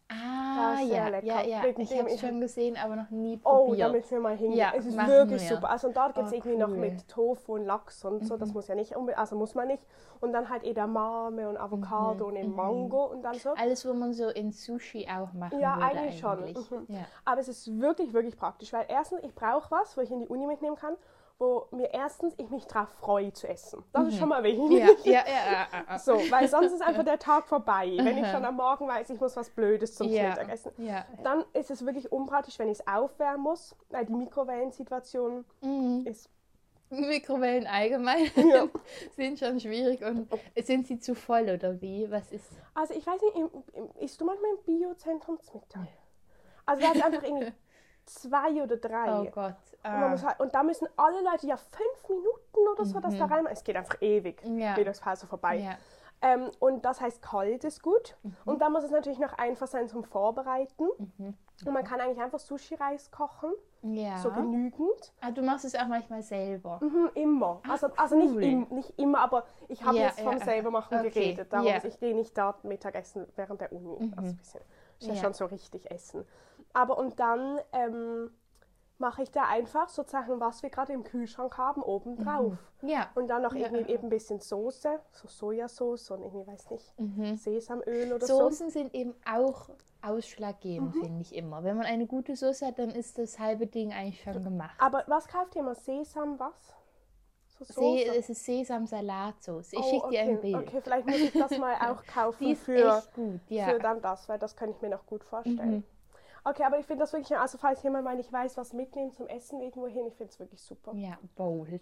[0.07, 1.25] Ah, ja, lecker.
[1.25, 1.63] ja, ja.
[1.63, 3.81] Wegen Ich habe es schon gesehen, aber noch nie Oh, probiert.
[3.81, 4.57] da müssen wir mal hingehen.
[4.57, 5.55] Ja, es ist wirklich wir.
[5.55, 5.69] super.
[5.69, 6.75] Also da gibt es Oh, irgendwie noch cool.
[6.75, 6.79] Mhm.
[6.81, 8.37] mit Tofu und Lachs und so.
[8.37, 9.83] Das muss ja nicht unbedingt, also muss man nicht.
[10.21, 13.53] Und dann halt Edamame und Avocado und eben Mango und dann so.
[13.55, 16.43] Alles, wo man so in Sushi auch machen Ja, würde eigentlich schon.
[16.43, 16.71] eigentlich.
[16.71, 16.85] Mhm.
[16.89, 17.05] Ja.
[17.25, 20.27] Aber es ist wirklich, wirklich praktisch, weil erstens, ich brauche was, wo ich in die
[20.27, 20.95] Uni mitnehmen kann,
[21.37, 23.83] wo mir erstens ich mich drauf freue zu essen.
[23.91, 24.69] Das ist schon mal wichtig.
[24.69, 24.77] Mhm.
[24.77, 25.99] Ja, ja, ja.
[25.99, 27.93] So, weil sonst ist einfach der Tag vorbei.
[27.97, 30.29] Wenn ich schon am Morgen weiß, ich muss was Blödes zum ja.
[30.29, 30.71] Mittagessen.
[30.77, 31.05] Ja.
[31.23, 36.05] Dann ist es wirklich unpraktisch, wenn ich es aufwärmen muss, weil die Mikrowellensituation Mhm.
[36.07, 36.29] ist.
[36.89, 38.67] Mikrowellen allgemein Ja.
[39.15, 40.29] sind schon schwierig und
[40.63, 42.09] sind sie zu voll oder wie?
[42.09, 42.49] Was ist?
[42.75, 45.87] Also ich weiß nicht, im, im, isst du manchmal im Biozentrum zum Mittag?
[46.65, 47.51] Also da ist einfach irgendwie
[48.05, 49.21] zwei oder drei.
[49.21, 49.55] Oh Gott.
[49.83, 50.09] Und, Ah.
[50.09, 53.45] muss halt, und da müssen alle Leute ja fünf Minuten oder so das da rein.
[53.47, 54.43] Es geht einfach ewig.
[54.45, 54.59] Mhm.
[54.59, 54.75] Ja.
[54.75, 55.57] Mittagspause vorbei.
[55.57, 55.77] Ja.
[56.21, 58.15] Ähm, und das heißt, kalt ist gut.
[58.23, 58.35] Mhm.
[58.45, 60.87] Und dann muss es natürlich noch einfach sein zum Vorbereiten.
[60.89, 63.51] Und man kann eigentlich einfach Sushi-Reis kochen,
[63.83, 64.17] ja.
[64.17, 65.13] so genügend.
[65.21, 66.79] Ah, du machst es auch manchmal selber.
[66.81, 67.61] Mhm, immer.
[67.69, 68.43] Also, also nicht, cool.
[68.43, 70.43] im, nicht immer, aber ich habe Ja, jetzt vom ja.
[70.43, 71.53] selbermachen Okay, geredet.
[71.53, 71.83] Darum, ja.
[71.83, 74.11] ich gehe nicht dort Mittagessen während der Uni.
[74.17, 74.61] Also ein bisschen.
[74.99, 75.21] Ist ja, Ja.
[75.21, 76.25] schon so richtig essen.
[76.75, 78.29] Aber und dann ähm,
[78.97, 82.53] mache ich da einfach sozusagen, was wir gerade im Kühlschrank haben, oben drauf.
[82.81, 83.09] Ja.
[83.15, 83.67] Und dann noch Ja.
[83.67, 87.35] irgendwie eben ein bisschen Soße, so Sojasauce und irgendwie, weiß nicht, Mhm.
[87.37, 88.37] Sesamöl oder so.
[88.37, 89.69] Soßen sind eben auch
[90.01, 91.63] ausschlaggebend, finde ich immer.
[91.63, 94.75] Wenn man eine gute Soße hat, dann ist das halbe Ding eigentlich schon gemacht.
[94.79, 95.75] Aber was kauft ihr immer?
[95.75, 96.73] Sesam, was?
[97.57, 98.15] So Soße?
[98.17, 99.73] es ist Sesamsalatsauce.
[99.73, 100.67] Ich Oh, schicke dir ein okay, Bild.
[100.67, 103.69] Okay, vielleicht muss ich das mal auch kaufen Die ist für, echt gut, ja.
[103.69, 105.83] für dann das, weil das kann ich mir noch gut vorstellen.
[106.45, 106.51] Mhm.
[106.51, 109.27] Okay, aber ich finde das wirklich, also falls jemand mal nicht weiß, was mitnehmen zum
[109.27, 110.93] Essen irgendwo hin, ich finde es wirklich super.
[110.93, 111.81] Ja, Bowls.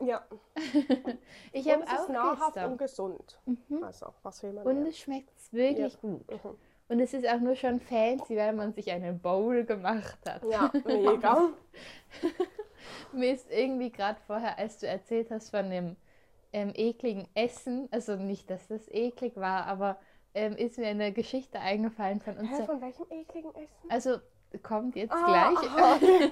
[0.00, 0.24] Ja,
[1.52, 2.72] Ich habe es ist auch nahrhaft gestern.
[2.72, 3.40] und gesund.
[3.82, 4.88] Also, was will man Und mehr?
[4.90, 6.22] es schmeckt wirklich gut.
[6.88, 10.44] Und es ist auch nur schon fancy, weil man sich einen Bowl gemacht hat.
[10.44, 11.48] Ja, mega.
[13.12, 15.96] Mir ist irgendwie gerade vorher, als du erzählt hast von dem
[16.52, 19.98] ähm, ekligen Essen, also nicht, dass das eklig war, aber
[20.34, 22.50] ähm, ist mir eine Geschichte eingefallen von uns.
[22.50, 23.90] Hä, von welchem ekligen Essen?
[23.90, 24.16] Also
[24.62, 25.68] kommt jetzt Ah, gleich.
[25.68, 26.30] aha, okay.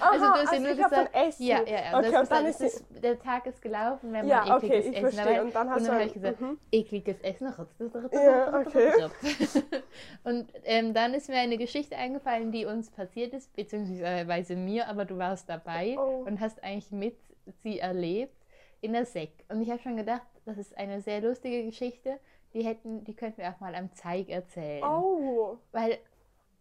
[0.00, 1.46] Also du hast ja nur gesagt, Essen.
[1.46, 1.98] ja, ja, ja.
[1.98, 4.96] Okay, und dann ist es der Tag ist gelaufen, wenn man Ja, okay, ekliges ich
[4.96, 5.42] Essen verstehe.
[5.44, 6.58] Und dann hast und du dann habe ich gesagt, mhm.
[6.70, 7.54] ekliges Essen.
[8.12, 8.92] Ja, okay.
[10.24, 15.04] Und ähm, dann ist mir eine Geschichte eingefallen, die uns passiert ist, beziehungsweise mir, aber
[15.06, 16.24] du warst dabei Oh.
[16.26, 17.16] und hast eigentlich mit
[17.62, 18.34] sie erlebt
[18.82, 19.32] in der Sek.
[19.48, 22.18] Und ich habe schon gedacht, das ist eine sehr lustige Geschichte.
[22.54, 24.82] Die hätten, die könnten wir auch mal am Zeig erzählen.
[24.84, 25.98] Oh, Weil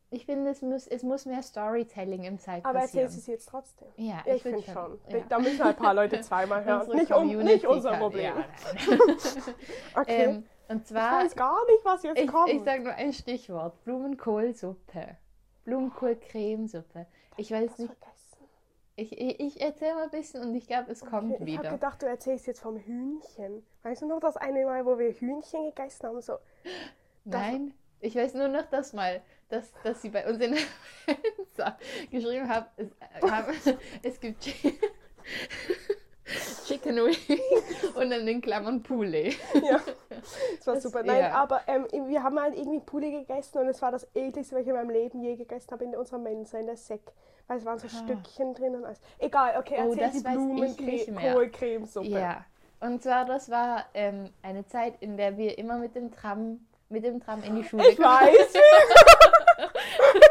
[0.10, 3.06] ich finde, es muss, es muss mehr Storytelling im Zeig aber passieren.
[3.06, 3.88] erzählst du sie jetzt trotzdem?
[3.98, 5.00] Ja, ich würd finde schon.
[5.10, 5.20] Ja.
[5.28, 6.90] Da müssen halt ein paar Leute zweimal hören.
[6.96, 8.34] Nicht, um, nicht unser kann- Problem.
[8.38, 8.46] Ja.
[10.02, 10.24] Okay.
[10.26, 12.50] ähm, und ich zwar, weiß gar nicht, was jetzt ich, kommt.
[12.50, 15.18] ich sage nur ein Stichwort: Blumenkohlsuppe.
[15.64, 17.06] Blumenkohlcremesuppe.
[17.38, 18.17] Ich weiß nicht, vergessen.
[18.98, 21.70] Ich, ich, ich erzähle mal ein bisschen und ich glaube, es kommt Okay, ich habe
[21.70, 21.72] wieder.
[21.72, 23.66] gedacht, du erzählst jetzt vom Hühnchen.
[23.84, 26.22] Weißt du noch das eine Mal, wo wir Hühnchen gegessen haben?
[26.22, 26.40] So,
[27.26, 30.62] Nein, ich weiß nur noch das mal, dass, dass sie bei uns in der
[31.06, 31.78] Fenster
[32.10, 33.54] geschrieben haben, es, äh, haben,
[34.04, 34.46] es gibt
[36.68, 37.40] Chicken Wing
[37.96, 39.36] und dann in Klammern Poulet.
[39.54, 41.04] ja, das war Das- super.
[41.04, 41.32] Nein, ja.
[41.32, 44.68] aber ähm, wir haben halt irgendwie Pulli gegessen und es war das ekligste, was ich
[44.68, 47.02] in meinem Leben je gegessen habe in unserer Mensa, in der Sek.
[47.48, 49.00] Weil es waren so Stückchen drin und alles.
[49.20, 50.24] Egal, okay, Oh, erzähl das die ich.
[51.16, 52.08] Blumenkohlcremesuppe.
[52.10, 52.44] Ja,
[52.82, 57.06] und zwar das war ähm, eine Zeit, in der wir immer mit dem Tram, mit
[57.06, 58.54] dem Tram in die Schule Ich weiß.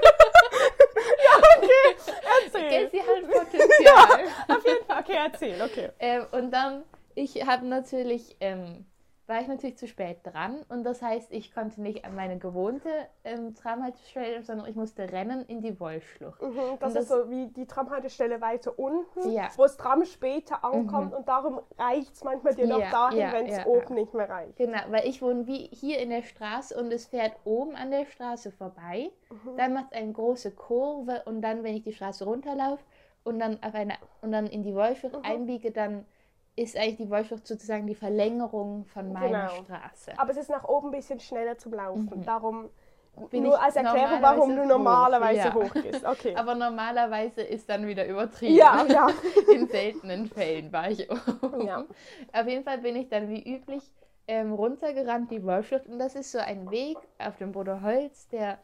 [2.59, 2.91] ja, okay, erzähl.
[2.91, 4.57] sie hat Potenzial.
[4.57, 5.91] Auf jeden Fall, okay, erzähl, okay.
[5.99, 6.83] Ähm, und dann,
[7.15, 8.87] ich habe natürlich, ähm,
[9.29, 12.89] war ich natürlich zu spät dran und das heißt, ich konnte nicht an meine gewohnte
[13.25, 16.41] ähm, Tramhaltestelle, sondern ich musste rennen in die Wollschlucht.
[16.41, 19.49] Mhm, das, Und ist so wie die Tramhaltestelle weiter unten, Ja.
[19.57, 23.33] wo das Tram später ankommt und darum reicht es manchmal dir noch Ja, dahin, ja,
[23.33, 24.57] wenn es oben nicht mehr reicht.
[24.57, 28.07] Genau, weil ich wohne wie hier in der Straße und es fährt oben an der
[28.07, 29.11] Straße vorbei.
[29.57, 32.83] Dann macht es eine große Kurve und dann, wenn ich die Straße runterlaufe
[33.25, 36.05] und dann auf eine und dann in die Wollschlucht einbiege, dann
[36.57, 39.63] ist eigentlich die Wollschlucht sozusagen die Verlängerung von meiner Genau.
[39.65, 40.13] Straße.
[40.19, 42.23] Aber es ist nach oben ein bisschen schneller zum Laufen.
[42.25, 42.71] Darum
[43.19, 43.29] Mhm.
[43.31, 45.69] Bin nur ich als Erklärung, warum du normalerweise hoch, ja.
[45.75, 46.05] hochgehst.
[46.05, 46.35] Okay.
[46.37, 48.55] Aber normalerweise ist dann wieder übertrieben.
[48.55, 49.09] ja, ja.
[49.55, 51.67] In seltenen Fällen war ich oben.
[51.67, 51.85] Ja.
[52.35, 53.91] Auf jeden Fall bin ich dann wie üblich
[54.29, 55.87] ähm, runtergerannt, die Wollschlucht.
[55.87, 58.59] Und das ist so ein Weg auf dem Bruderholz, der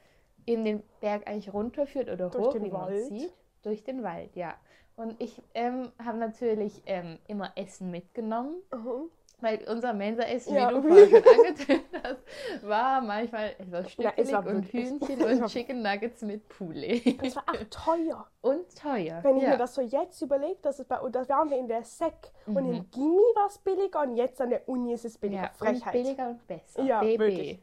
[0.44, 3.06] in den Berg eigentlich runterführt oder Durch hoch, den wie man Wald?
[3.06, 3.32] sieht.
[3.62, 4.52] Durch den Wald, ja.
[4.96, 8.56] Und ich ähm, habe natürlich ähm, immer Essen mitgenommen.
[8.72, 9.10] Mhm.
[9.40, 14.32] Weil unser Mensa-Essen, Ja, wie du vorhin schon angetönt hast, war manchmal etwas Ja, stückelig
[14.32, 17.20] war und Hühnchen und war- Chicken Nuggets mit Poulet.
[17.20, 18.26] Das war auch teuer.
[18.42, 19.18] Und teuer.
[19.22, 19.50] Wenn ich ja.
[19.50, 20.56] mir das so jetzt überlege,
[20.88, 22.72] bei und das waren wir in der Sek und Mhm.
[22.74, 25.42] im Gimmi war es billiger und jetzt an der Uni ist es billiger.
[25.42, 25.92] ja, und Frechheit.
[25.92, 26.82] billiger und besser.
[26.84, 27.18] Ja, BB.
[27.20, 27.62] wirklich.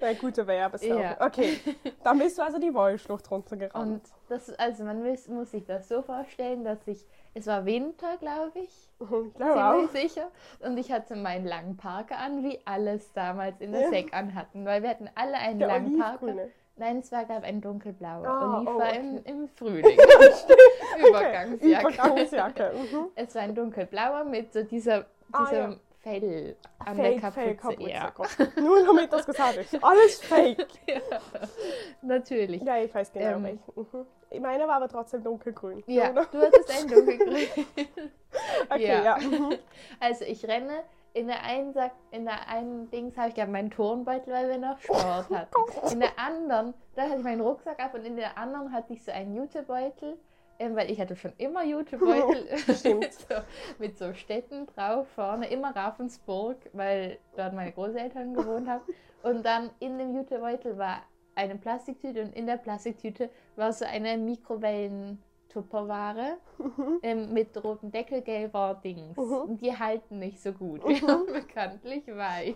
[0.00, 1.00] Eine gute Werbeslogan.
[1.02, 1.16] Ja.
[1.20, 1.58] Okay,
[2.04, 3.92] dann bist du also die Wollschlucht runtergerannt.
[3.92, 8.16] Und das, also man muss, muss sich das so vorstellen, dass ich, es war Winter,
[8.18, 8.70] glaube ich,
[9.00, 9.88] Mhm, ich glaube auch.
[9.90, 10.28] sicher.
[10.60, 13.88] Und ich hatte meinen langen Parker an, wie alles damals in der Ja.
[13.90, 16.34] Sek anhatten, weil wir hatten alle einen Der langen Parker.
[16.76, 18.26] Nein, es war, glaube ich, ein dunkelblauer.
[18.26, 18.98] Ah, Oliv oh, war okay.
[18.98, 19.98] im, im Frühling.
[21.08, 21.88] Übergangsjacke.
[21.88, 22.72] Übergangsjacke.
[22.74, 23.06] Mhm.
[23.16, 25.76] Es war ein dunkelblauer mit so dieser, Ah, diesem ja.
[26.00, 27.46] Fell an Fake, der Kapuze.
[27.46, 28.52] Fake, Kapuze.
[28.56, 28.62] Ja.
[28.62, 29.82] Nur damit das gesagt ist.
[29.82, 30.66] Alles fake.
[32.02, 32.62] Natürlich.
[32.62, 33.42] Ja, ich weiß genau Ähm.
[33.44, 33.62] welchen.
[33.74, 34.42] Mhm.
[34.42, 35.82] Meine war aber trotzdem dunkelgrün.
[35.86, 36.26] Ja, Oder?
[36.26, 37.48] du hattest ein dunkelgrün.
[38.68, 39.02] Okay, ja.
[39.02, 39.18] ja.
[40.00, 40.84] Also ich renne
[41.14, 44.58] in der einen Sack, in der einen Dings habe ich ja meinen Turnbeutel, weil wir
[44.58, 45.92] noch Sport hatten.
[45.92, 49.02] In der anderen, da hatte ich meinen Rucksack ab und in der anderen hatte ich
[49.02, 50.18] so einen Jutebeutel,
[50.58, 52.48] weil ich hatte schon immer Jutebeutel
[52.94, 53.34] mit, so,
[53.78, 58.82] mit so Städten drauf vorne, immer Ravensburg, weil dort meine Großeltern gewohnt haben.
[59.22, 61.02] Und dann in dem Jutebeutel war
[61.34, 66.38] eine Plastiktüte und in der Plastiktüte war so eine Mikrowellen Tupperware
[67.02, 69.16] ähm, mit rotem Deckel, gelber Dings.
[69.16, 69.32] Mhm.
[69.32, 70.82] Und die halten nicht so gut.
[70.88, 72.54] Die haben bekanntlich weiß.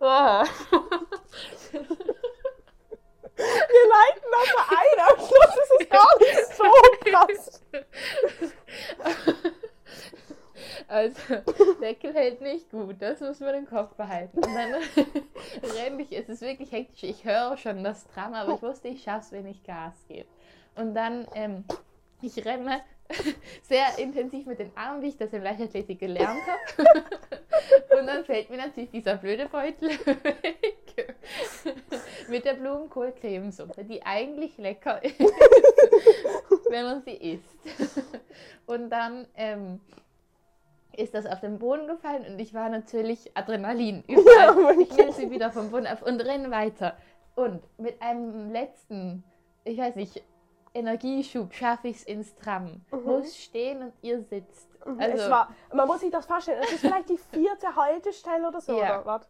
[0.00, 0.44] oh.
[3.94, 4.98] Leiten mal ein.
[5.08, 6.64] Am Schluss ist es gar nicht so
[7.10, 7.62] krass.
[10.88, 11.20] Also,
[11.80, 14.36] Deckel hält nicht gut, das muss man im Kopf behalten.
[14.36, 14.74] Und dann
[15.76, 19.02] renne ich, es ist wirklich hektisch, ich höre schon das Tram, aber ich wusste, ich
[19.02, 20.28] schaff's, wenn ich Gas gebe.
[20.74, 21.64] Und dann, ähm,
[22.20, 22.82] ich renne
[23.62, 26.90] sehr intensiv mit den Armen, wie ich das in Leichtathletik gelernt habe.
[28.00, 31.14] Und dann fällt mir natürlich dieser blöde Beutel weg.
[32.28, 35.18] mit der Blumenkohl-Cremesuppe, die eigentlich lecker ist,
[36.70, 37.56] wenn man sie isst.
[38.66, 39.80] Und dann, ähm,
[40.96, 44.76] ist das auf den Boden gefallen und ich war natürlich Adrenalin überall.
[44.76, 46.96] Ja, ich nehme sie wieder vom Boden auf und renne weiter.
[47.34, 49.24] Und mit einem letzten,
[49.64, 50.22] ich weiß nicht,
[50.74, 52.82] Energieschub schaffe ich es ins Tram.
[52.90, 54.68] Muss stehen und ihr sitzt.
[54.80, 58.60] es Also, war, man muss sich das vorstellen, es ist vielleicht die vierte Haltestelle oder
[58.60, 58.76] so.
[58.76, 59.00] Ja.
[59.00, 59.06] Oder?
[59.06, 59.26] Warte.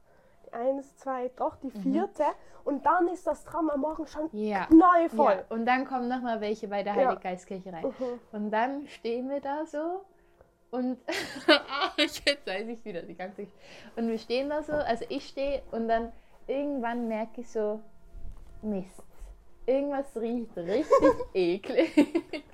[0.46, 2.24] Die Eins, zwei, doch, die vierte.
[2.64, 4.66] Und dann ist das Tram am Morgen schon ja.
[4.66, 5.32] knallvoll.
[5.32, 5.44] ja.
[5.54, 6.94] Und dann kommen noch mal welche bei der.
[6.94, 7.84] Heiliggeistkirche rein.
[7.84, 8.20] Mhm.
[8.32, 10.04] Und dann stehen wir da so
[10.74, 10.98] und
[11.96, 13.46] jetzt weiß ich wieder die ganze.
[13.94, 16.12] Und wir stehen da so, also ich stehe und dann
[16.48, 17.80] irgendwann merke ich so,
[18.60, 19.02] Mist.
[19.66, 22.44] Irgendwas riecht richtig eklig.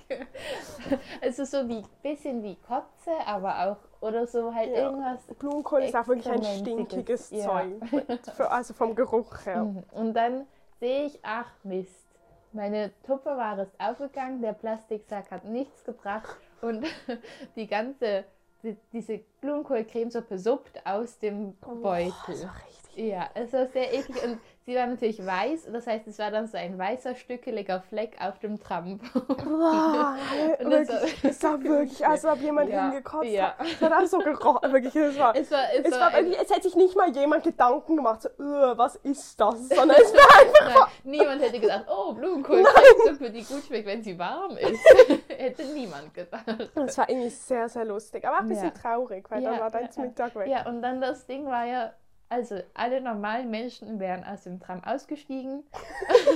[1.21, 4.85] also so wie bisschen wie Kotze, aber auch oder so halt Ja.
[4.85, 5.21] irgendwas.
[5.39, 7.45] Blumenkohl ist auch wirklich ein stinkiges ja.
[7.45, 8.07] Zeug.
[8.35, 9.65] Für, also vom Geruch her.
[9.65, 9.83] Mhm.
[9.93, 10.47] Und dann
[10.79, 12.07] sehe ich, ach Mist,
[12.53, 16.85] meine Tupperware ist aufgegangen, der Plastiksack hat nichts gebracht und
[17.57, 18.25] die ganze,
[18.63, 22.13] die, diese Blumenkohlcremesuppe suppt aus dem Beutel.
[22.27, 23.07] Das war richtig.
[23.07, 26.47] Ja, es war sehr eklig und sie war natürlich weiß, das heißt, es war dann
[26.47, 28.99] so ein weißer, stückeliger Fleck auf dem Tram.
[29.15, 30.17] Boah,
[30.59, 33.55] Und das wirklich, war- es sah wirklich, als ob jemand Ja, hingekotzt ja.
[33.59, 33.67] hat.
[33.67, 34.73] Es hat auch so gerochen.
[34.73, 37.11] Wirklich, es war, Es war, es es war war wirklich, es hätte sich nicht mal
[37.11, 39.69] jemand Gedanken gemacht, so, "Ugh, was ist das?
[39.69, 40.91] Sondern es war einfach.
[41.05, 44.79] Nein, niemand hätte gesagt, oh, Blumenkohlcremesuppe, die gut schmeckt, wenn sie warm ist.
[45.29, 46.45] hätte niemand gedacht.
[46.75, 48.71] Es war irgendwie sehr, sehr lustig, aber auch ein bisschen Ja.
[48.83, 49.89] traurig, weil dann war dein.
[49.97, 50.47] Mittag weg.
[50.49, 51.93] Ja, und dann das Ding war ja,
[52.31, 55.65] also alle normalen Menschen wären aus dem Tram ausgestiegen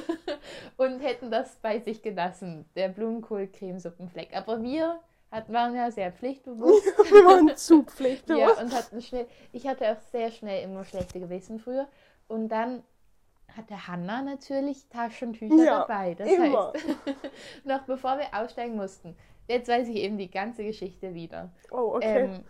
[0.76, 4.36] und hätten das bei sich gelassen, der Blumenkohl-Cremesuppenfleck.
[4.36, 6.84] Aber wir hat, waren ja sehr pflichtbewusst.
[7.10, 8.56] Wir waren zu pflichtbewusst.
[8.56, 11.88] ja, und hatten schnell, ich hatte auch sehr schnell immer schlechte Gewissen früher.
[12.28, 12.82] Und dann
[13.56, 16.14] hatte Hanna natürlich Taschentücher Ja, dabei.
[16.14, 16.72] Das immer.
[16.72, 16.86] heißt,
[17.64, 19.16] noch bevor wir aussteigen mussten,
[19.48, 21.50] jetzt weiß ich eben die ganze Geschichte wieder.
[21.70, 22.24] Oh, okay.
[22.24, 22.44] Ähm,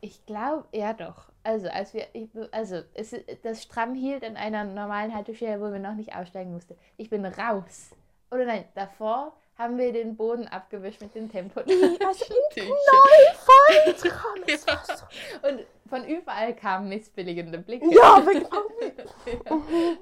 [0.00, 1.30] ich glaube, ja doch.
[1.42, 5.78] Also, als wir, ich, also es, das Stramm hielt an einer normalen Haltestelle, wo wir
[5.78, 6.76] noch nicht aussteigen mussten.
[6.96, 7.90] Ich bin raus.
[8.30, 11.60] Oder nein, davor haben wir den Boden abgewischt mit dem Tempo.
[11.60, 12.74] also in Taschentücher.
[13.34, 14.42] voll dran.
[14.46, 15.48] Es war so.
[15.48, 17.86] Und von überall kamen missbilligende Blicke.
[17.92, 18.48] Ja, wirklich.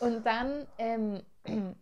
[0.00, 1.74] Und dann ähm, haben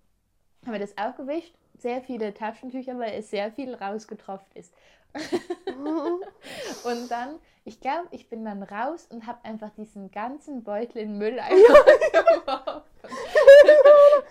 [0.73, 1.55] wir das aufgewischt.
[1.79, 4.75] Sehr viele Taschentücher, weil es sehr viel rausgetropft ist.
[6.85, 11.09] Und dann, ich glaube, ich bin dann raus und habe einfach diesen ganzen Beutel in
[11.11, 11.57] den Mülleimer
[12.13, 12.83] geworfen.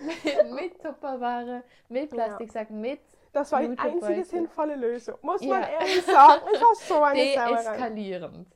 [0.24, 3.00] mit, mit Tupperware mit Plastiksack, mit
[3.32, 5.16] Das war die einzige sinnvolle Lösung.
[5.22, 5.68] Muss man Ja.
[5.68, 6.42] ehrlich sagen.
[6.52, 8.48] Es war so eine deeskalierend.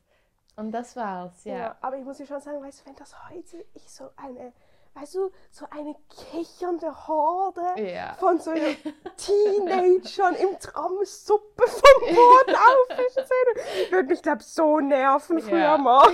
[0.55, 1.55] Und das war's, ja.
[1.57, 1.77] Ja.
[1.81, 4.51] aber ich muss dir schon sagen, weißt du, wenn das heute ich so eine,
[4.93, 5.95] weißt du, so eine
[6.31, 8.13] kichernde Horde Ja.
[8.19, 8.51] von so
[9.17, 15.77] Teenagern im Tram Suppe vom Boden aufwischen sehen, würde mich, glaube so nerven früher Ja.
[15.79, 16.13] morgen.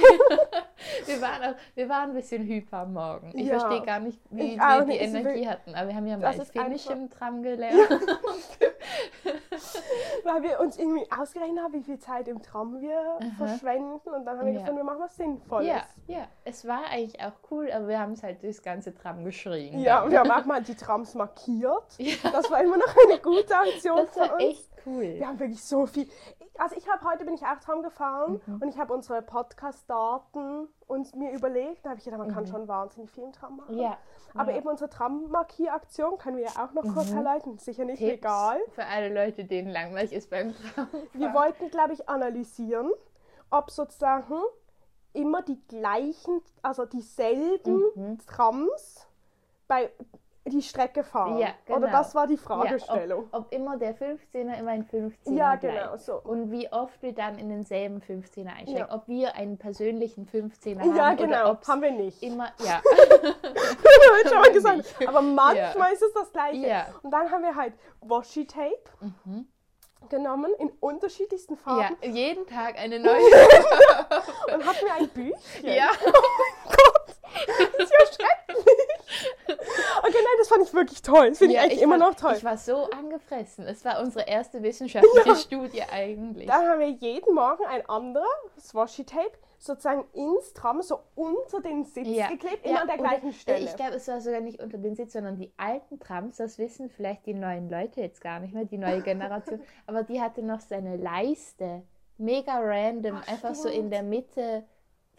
[1.05, 3.31] Wir waren, auch, wir waren ein bisschen hyper am Morgen.
[3.35, 3.59] Ich Ja.
[3.59, 5.73] verstehe gar nicht, wie wir die Energie hatten.
[5.75, 7.77] Aber wir haben ja mal Finnisch im Tram gelernt.
[10.23, 14.37] Weil wir uns irgendwie ausgerechnet haben, wie viel Zeit im Tram wir verschwenden und dann
[14.37, 14.59] haben wir Ja.
[14.59, 15.67] gefunden, wir machen was Sinnvolles.
[15.67, 19.23] Ja, ja, es war eigentlich auch cool, aber wir haben es halt durchs ganze Tram
[19.23, 19.79] geschrien.
[19.79, 20.11] Ja, dann.
[20.11, 21.83] wir haben auch mal die Trams markiert.
[21.97, 22.31] Ja.
[22.31, 24.43] Das war immer noch eine gute Aktion das für war uns.
[24.43, 25.15] echt cool.
[25.19, 26.07] Wir haben wirklich so viel.
[26.57, 28.61] Also ich habe heute bin ich auch Tram gefahren Mhm.
[28.61, 31.85] und ich habe unsere Podcast-Daten uns mir überlegt.
[31.85, 32.47] Da habe ich gedacht, man kann Mhm.
[32.47, 33.77] schon wahnsinnig viel im Tram machen.
[33.77, 33.97] Ja.
[34.33, 34.57] Aber ja.
[34.57, 37.57] eben unsere Tram-Markieraktion können wir ja auch noch kurz erläutern.
[37.57, 38.59] Sicher nicht Tipps legal.
[38.71, 40.87] Für alle Leute, denen langweilig ist beim Tram.
[41.13, 42.91] Wir wollten, glaube ich, analysieren,
[43.49, 44.33] ob sozusagen
[45.13, 48.17] immer die gleichen, also dieselben Mhm.
[48.27, 49.07] Trams
[49.67, 49.91] bei
[50.49, 51.37] die Strecke fahren.
[51.37, 51.91] Ja, Oder genau.
[51.91, 53.27] das war die Ja, Fragestellung.
[53.31, 55.61] ob, ob immer der 15er immer ein 15er Ja, bleibt.
[55.61, 56.15] genau, so.
[56.21, 58.77] Und wie oft wir dann in denselben 15er einsteigen.
[58.77, 58.91] Ja.
[58.93, 61.51] Ob wir einen persönlichen 15er Ja, haben genau.
[61.51, 62.21] oder Haben wir nicht.
[62.23, 62.81] immer, ja.
[62.91, 64.77] Heute schon mal gesagt.
[64.77, 65.07] nicht.
[65.07, 66.67] Aber manchmal ist es das Gleiche.
[66.67, 66.87] Ja.
[67.03, 68.77] Und dann haben wir halt Washi-Tape
[69.25, 69.47] Mhm.
[70.09, 73.15] genommen in unterschiedlichsten ja, Farben jeden Tag eine neue.
[74.53, 75.65] und hatten wir ein Büchchen.
[75.73, 75.89] ja.
[77.47, 78.36] Das ist ja schrecklich.
[79.47, 81.29] Okay, nein, das fand ich wirklich toll.
[81.29, 82.33] Das finde ich ja, eigentlich immer war, noch toll.
[82.37, 83.65] Ich war so angefressen.
[83.65, 86.47] Es war unsere erste wissenschaftliche Studie eigentlich.
[86.47, 92.05] Dann haben wir jeden Morgen ein anderes Washi-Tape sozusagen ins Tram so unter den Sitz
[92.05, 93.65] geklebt, immer an der gleichen Stelle.
[93.65, 96.89] Ich glaube, es war sogar nicht unter den Sitz, sondern die alten Trams, das wissen
[96.89, 100.59] vielleicht die neuen Leute jetzt gar nicht mehr, die neue Generation, aber die hatte noch
[100.59, 101.83] seine Leiste,
[102.17, 103.83] mega random, Ach, einfach so stimmt.
[103.85, 104.63] in der Mitte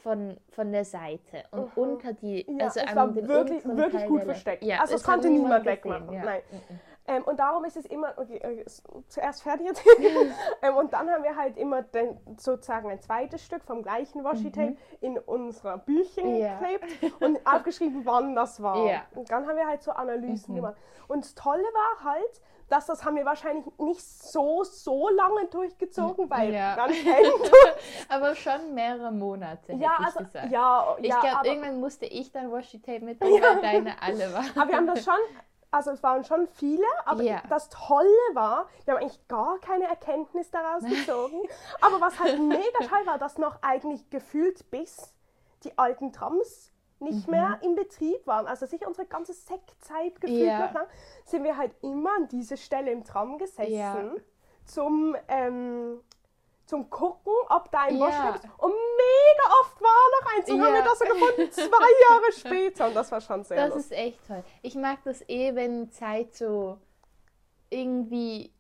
[0.02, 1.82] von, von der Seite und Mhm.
[1.82, 4.62] unter die, Ja, also es war wirklich- wirklich Teil gut versteckt.
[4.64, 6.12] Ja, Also es konnte niemand wegmachen.
[6.12, 6.24] Ja.
[6.24, 6.40] Nein.
[6.50, 6.80] Mhm.
[7.08, 8.64] Ähm, und darum ist es immer, okay, äh,
[9.08, 10.32] zuerst fertig erzählen.
[10.62, 14.76] ähm, und dann haben wir halt immer den, sozusagen ein zweites Stück vom gleichen Washi-Tape
[15.00, 16.36] in unserer Büchchen Mhm.
[16.40, 16.58] Ja.
[16.58, 18.86] geklebt und aufgeschrieben, wann das war.
[18.86, 19.02] Ja.
[19.14, 20.56] Und dann haben wir halt so Analysen Mhm.
[20.56, 20.76] gemacht.
[21.08, 26.28] Und das Tolle war halt, dass das haben wir wahrscheinlich nicht so, so lange durchgezogen,
[26.28, 26.54] weil Mhm.
[26.54, 26.76] Ja.
[26.76, 27.52] man kennt.
[28.10, 30.50] Aber schon mehrere Monate, ja, ich also, gesagt.
[30.50, 34.50] ja, ich ja, glaube, irgendwann musste ich dann Washi-Tape mitbringen, weil deine alle waren.
[34.54, 35.14] Aber wir haben das schon,
[35.70, 37.42] also es waren schon viele, aber Ja.
[37.48, 41.42] das Tolle war, wir haben eigentlich gar keine Erkenntnis daraus gezogen.
[41.80, 45.14] aber was halt mega toll war, dass noch eigentlich gefühlt bis
[45.64, 48.46] die alten Trams nicht mehr im Betrieb waren.
[48.46, 50.66] Also sicher unsere ganze Sektzeit gefühlt Ja.
[50.66, 50.86] noch lang,
[51.24, 54.10] sind wir halt immer an diese Stelle im Tram gesessen Ja.
[54.64, 56.00] zum, ähm,
[56.68, 58.06] zum Gucken, ob da ein Ja.
[58.06, 58.44] Waschlab ist.
[58.58, 60.84] Und mega oft war noch eins und haben wir Ja.
[60.84, 61.62] das so gefunden, zwei
[62.10, 62.86] Jahre später.
[62.88, 63.98] Und das war schon sehr Das lustig.
[63.98, 64.44] ist echt toll.
[64.62, 66.78] Ich mag das eh, wenn Zeit so
[67.70, 68.52] irgendwie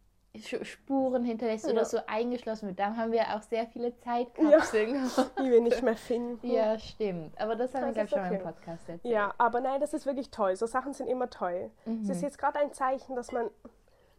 [0.62, 1.72] Spuren hinterlässt Ja.
[1.72, 2.78] oder so eingeschlossen wird.
[2.78, 4.94] Dann haben wir auch sehr viele Zeitkapseln.
[4.94, 6.78] Ja, die wir nicht mehr finden.
[6.78, 7.40] stimmt.
[7.40, 8.34] Aber das haben wir, Das glaube ist ich, schon okay.
[8.36, 9.12] im Podcast erzählt.
[9.12, 10.54] Ja, aber nein, das ist wirklich toll.
[10.54, 11.70] So Sachen sind immer toll.
[11.84, 12.10] Es Mhm.
[12.10, 13.50] ist jetzt gerade ein Zeichen, dass man,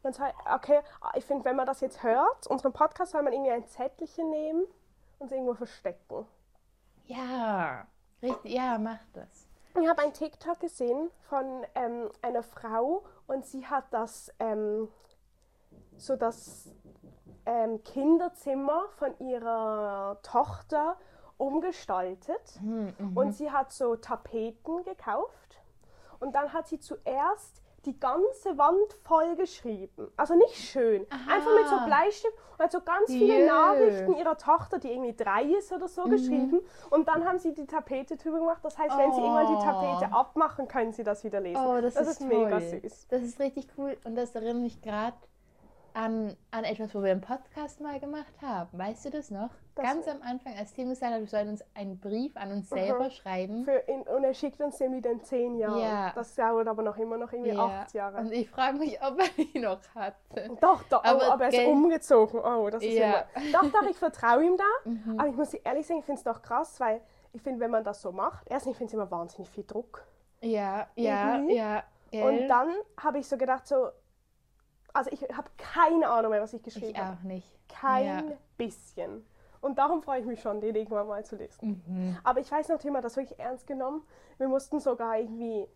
[0.04, 0.80] man sagt, okay,
[1.16, 4.66] ich finde, wenn man das jetzt hört, unseren Podcast, soll man irgendwie ein Zettelchen nehmen
[5.20, 6.26] und es irgendwo verstecken.
[7.06, 7.88] Ja,
[8.22, 8.52] richtig.
[8.52, 9.48] Ja, mach das.
[9.80, 14.90] Ich habe ein TikTok gesehen von ähm, einer Frau und sie hat das, ähm,
[15.98, 16.70] so das
[17.46, 20.98] ähm, Kinderzimmer von ihrer Tochter
[21.38, 22.60] umgestaltet.
[22.60, 23.18] Hm, mhm.
[23.18, 25.62] Und sie hat so Tapeten gekauft
[26.20, 30.12] und dann hat sie zuerst die ganze Wand voll geschrieben.
[30.18, 31.06] Also nicht schön.
[31.10, 31.36] Aha.
[31.36, 33.46] Einfach mit so Bleistift und hat so ganz viele Jö.
[33.48, 36.10] Nachrichten ihrer Tochter, die irgendwie drei ist oder so, Mhm.
[36.12, 36.60] geschrieben.
[36.90, 38.60] Und dann haben sie die Tapete drüber gemacht.
[38.64, 39.62] Das heißt, wenn sie irgendwann die Oh.
[39.62, 41.62] Tapete abmachen, können sie das wieder lesen.
[41.66, 42.82] Oh, das, ist, mega toll.
[42.82, 43.08] süß.
[43.10, 45.16] Das ist richtig cool und das erinnert mich gerade
[45.94, 48.70] an, an etwas, wo wir einen Podcast mal gemacht haben.
[48.78, 49.50] Weißt du das noch?
[49.76, 52.70] Das- Ganz am Anfang, als Tim gesagt hat, wir sollen uns einen Brief an uns
[52.70, 53.12] selber Mhm.
[53.12, 53.68] schreiben.
[53.88, 55.80] In, und er schickt uns den wieder in zehn Jahren.
[55.82, 56.12] Ja.
[56.14, 57.66] Das dauert aber noch immer noch irgendwie Ja.
[57.82, 58.18] acht Jahre.
[58.18, 60.50] Und ich frage mich, ob er ihn noch hatte.
[60.62, 62.40] Doch, doch, Aber, aber, aber er ist umgezogen.
[62.40, 63.26] Oh, das ist Ja.
[63.36, 63.52] immer.
[63.54, 64.90] Doch, doch, ich vertraue ihm da.
[64.90, 65.20] Mhm.
[65.20, 67.02] Aber ich muss ehrlich sagen, ich finde es doch krass, weil
[67.34, 70.04] ich finde, wenn man das so macht, erstens, ich finde es immer wahnsinnig viel Druck.
[70.42, 71.56] Ja, ja, Irgendwie.
[71.58, 71.84] ja.
[72.12, 72.24] Gell?
[72.24, 73.90] Und dann habe ich so gedacht, so,
[74.94, 77.18] also ich habe keine Ahnung mehr, was ich geschrieben ich habe.
[77.18, 77.48] auch nicht.
[77.70, 78.24] Kein Ja.
[78.58, 79.26] bisschen.
[79.62, 81.84] Und darum freue ich mich schon, den irgendwann mal zu lesen.
[81.86, 82.18] Mhm.
[82.24, 84.04] Aber ich weiß noch, hat das wirklich ernst genommen.
[84.38, 85.68] Wir mussten sogar irgendwie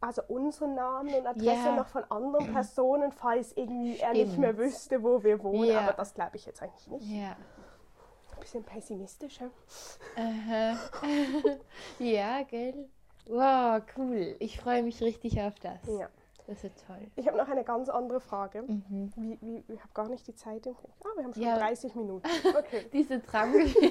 [0.00, 1.74] also unseren Namen und Adresse Ja.
[1.76, 4.38] noch von anderen Personen, falls irgendwie er nicht Stimmt.
[4.38, 5.70] mehr wüsste, wo wir wohnen.
[5.70, 5.80] Ja.
[5.80, 7.06] Aber das glaube ich jetzt eigentlich nicht.
[7.06, 7.30] Ja.
[8.34, 9.40] Ein bisschen pessimistisch.
[9.40, 9.50] ja.
[11.98, 12.88] Ja, gell?
[13.26, 14.36] Wow, cool.
[14.38, 15.78] Ich freue mich richtig auf das.
[15.86, 16.08] Ja.
[16.48, 16.96] Das ist toll.
[17.14, 18.62] Ich habe noch eine ganz andere Frage.
[18.62, 19.12] Mhm.
[19.16, 20.90] Wie, wie, ich habe gar nicht die Zeit im Blick.
[21.04, 21.58] Ah, wir haben schon Ja.
[21.58, 22.26] 30 Minuten.
[22.58, 22.86] Okay.
[22.90, 23.90] Diese Traumgeschichte.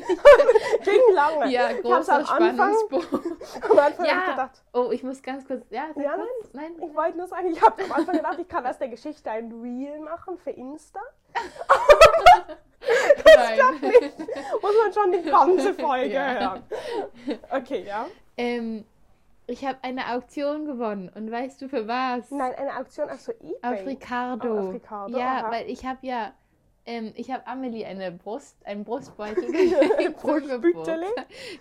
[0.83, 1.51] Ging lange.
[1.51, 3.37] ja, ich großer am Anfang, Spannungsbogen.
[3.69, 4.19] am Anfang Ja.
[4.23, 5.63] ich gedacht, Oh, ich muss ganz kurz.
[5.69, 6.53] Ja, Ja, kurz.
[6.53, 6.71] Nein.
[6.81, 9.51] ich wollte nur sagen, ich habe am Anfang gedacht, ich kann aus der Geschichte ein
[9.61, 10.99] Reel machen für Insta.
[13.35, 13.59] nein.
[14.61, 16.39] Muss man schon die ganze Folge Ja.
[16.39, 16.63] hören.
[17.51, 18.07] Okay, ja.
[18.35, 18.83] ähm,
[19.47, 22.29] ich habe eine Auktion gewonnen und weißt du für was?
[22.31, 23.55] Nein, eine Auktion, also eBay.
[23.61, 24.53] Auf Ricardo.
[24.53, 25.51] Oh, auf Ricardo, Ja, aha.
[25.51, 26.33] weil ich habe ja,
[26.85, 29.45] ähm, ich habe Amelie eine Brust, einen Brustbeutel?
[30.07, 30.99] Geburtstag.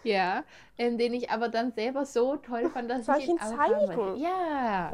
[0.03, 0.43] Ja,
[0.79, 4.17] ähm, den ich aber dann selber so toll fand, dass Soll ich ihn zeigen?
[4.17, 4.91] Ja.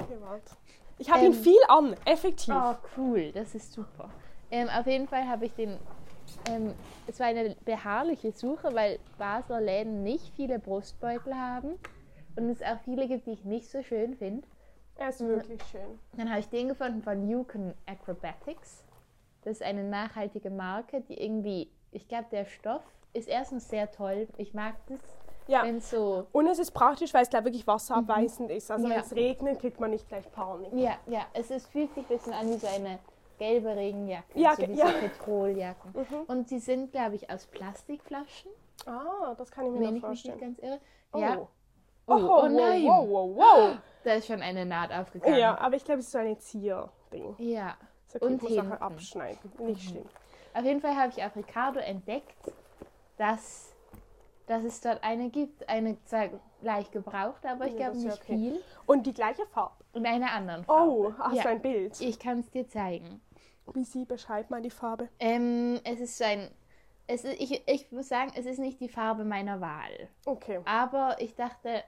[0.99, 2.55] Ich habe Ähm, ihn viel an, effektiv.
[2.55, 4.11] Oh, cool, das ist super.
[4.51, 5.79] Ähm, auf jeden Fall habe ich den.
[6.49, 6.75] Ähm,
[7.07, 11.79] es war eine beharrliche Suche, weil Basler Läden nicht viele Brustbeutel haben
[12.37, 14.47] und es auch viele gibt, die ich nicht so schön finde.
[14.97, 15.99] Er ist wirklich schön.
[16.17, 18.85] Dann habe ich den gefunden von Yukon Acrobatics.
[19.43, 24.29] Das ist eine nachhaltige Marke, die irgendwie, ich glaube, der Stoff ist erstens sehr toll.
[24.37, 25.01] Ich mag das,
[25.49, 25.65] Ja.
[25.81, 28.71] so, Und es ist praktisch, weil es da wirklich wasserabweisend ist.
[28.71, 28.95] Also Ja.
[28.95, 30.73] wenn es regnet, kriegt man nicht gleich Panik.
[30.75, 32.99] ja, ja, es ist, fühlt sich ein bisschen an wie so eine
[33.39, 34.87] gelbe Regenjacke, Ja, so wie ja.
[34.93, 35.93] Petroljacken.
[35.95, 36.21] Mhm.
[36.29, 38.51] Und sie sind, glaube ich, aus Plastikflaschen,
[38.87, 40.35] Ah, das kann ich mir wenn ich mich vorstellen.
[40.39, 40.81] nicht ganz irre.
[41.13, 41.19] Oh.
[41.19, 41.49] Ja.
[42.07, 42.85] Oh, Oh, oh, wow, nein.
[42.85, 43.77] wow, wow, wow.
[44.05, 45.39] Da ist schon eine Naht aufgegangen.
[45.39, 47.37] Ja, aber ich glaube, es ist so ein Zierding.
[47.39, 47.77] Ja.
[48.09, 48.67] So, okay, Und ich muss hinten.
[48.67, 48.73] Mhm.
[48.75, 49.53] abschneiden.
[49.59, 50.07] Nicht schlimm.
[50.55, 52.35] Auf jeden Fall habe ich auf Ricardo entdeckt,
[53.17, 53.73] dass,
[54.47, 56.29] dass es dort eine gibt, eine zwar
[56.63, 58.37] leicht gebraucht, aber ich Ja, glaube nicht okay.
[58.37, 58.61] viel.
[58.87, 59.77] Und die gleiche Farbe.
[59.93, 60.91] Und eine anderen Farbe.
[60.91, 61.43] Oh, hast Ja.
[61.45, 62.01] du ein Bild?
[62.01, 63.21] Ich kann es dir zeigen.
[63.75, 65.09] Wie sie beschreibt mal die Farbe.
[65.21, 66.51] Ähm, es ist so ein.
[67.07, 70.09] Es ist, ich, ich muss sagen, es ist nicht die Farbe meiner Wahl.
[70.25, 70.61] Okay.
[70.65, 71.83] Aber ich dachte,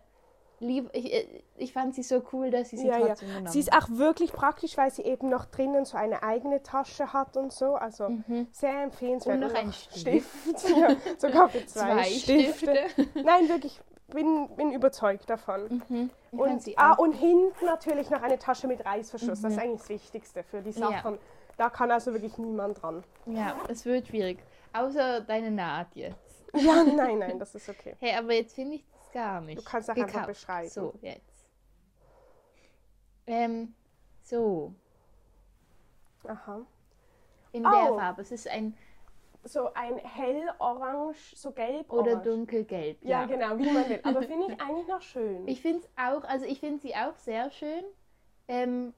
[0.61, 3.07] lieb, ich, ich fand sie so cool, dass ich sie Ja, ja.
[3.09, 6.63] trotzdem genommen Sie ist auch wirklich praktisch, weil sie eben noch drinnen so eine eigene
[6.63, 7.75] Tasche hat und so.
[7.77, 8.09] Also
[8.51, 9.39] sehr empfehlenswert.
[9.39, 9.45] Mhm.
[9.45, 10.69] Und noch ein Stift.
[10.77, 12.77] ja, sogar für zwei, Zwei Stifte.
[13.15, 15.83] Nein, wirklich, bin, bin überzeugt davon.
[15.89, 16.11] Mhm.
[16.33, 16.99] Und, sie ah, Mhm.
[16.99, 19.41] und hinten natürlich noch eine Tasche mit Reißverschluss.
[19.43, 20.89] Das ist eigentlich das Wichtigste für die Ja.
[20.89, 21.19] Sachen.
[21.57, 23.05] Da kann also wirklich niemand dran.
[23.27, 24.39] Ja, es wird schwierig.
[24.75, 26.45] Außer deine Naht jetzt.
[26.53, 27.97] Ja, nein, nein, das ist okay.
[28.01, 29.59] Hey, aber jetzt finde ich das gar nicht.
[29.59, 30.69] Du kannst auch einfach beschreiben.
[30.69, 31.47] So, jetzt.
[33.27, 33.75] Ähm,
[34.23, 34.75] so,
[36.27, 36.67] Aha.
[37.53, 37.71] in Oh.
[37.71, 38.23] der Farbe.
[38.23, 38.77] Es ist ein
[39.45, 43.03] So ein hellorange, so gelb oder dunkelgelb.
[43.03, 44.01] Ja, Ja, genau, wie man will.
[44.03, 45.47] Aber finde ich eigentlich noch schön.
[45.47, 47.85] Ich finde es auch, also ich finde sie auch sehr schön.
[48.49, 48.95] Ähm,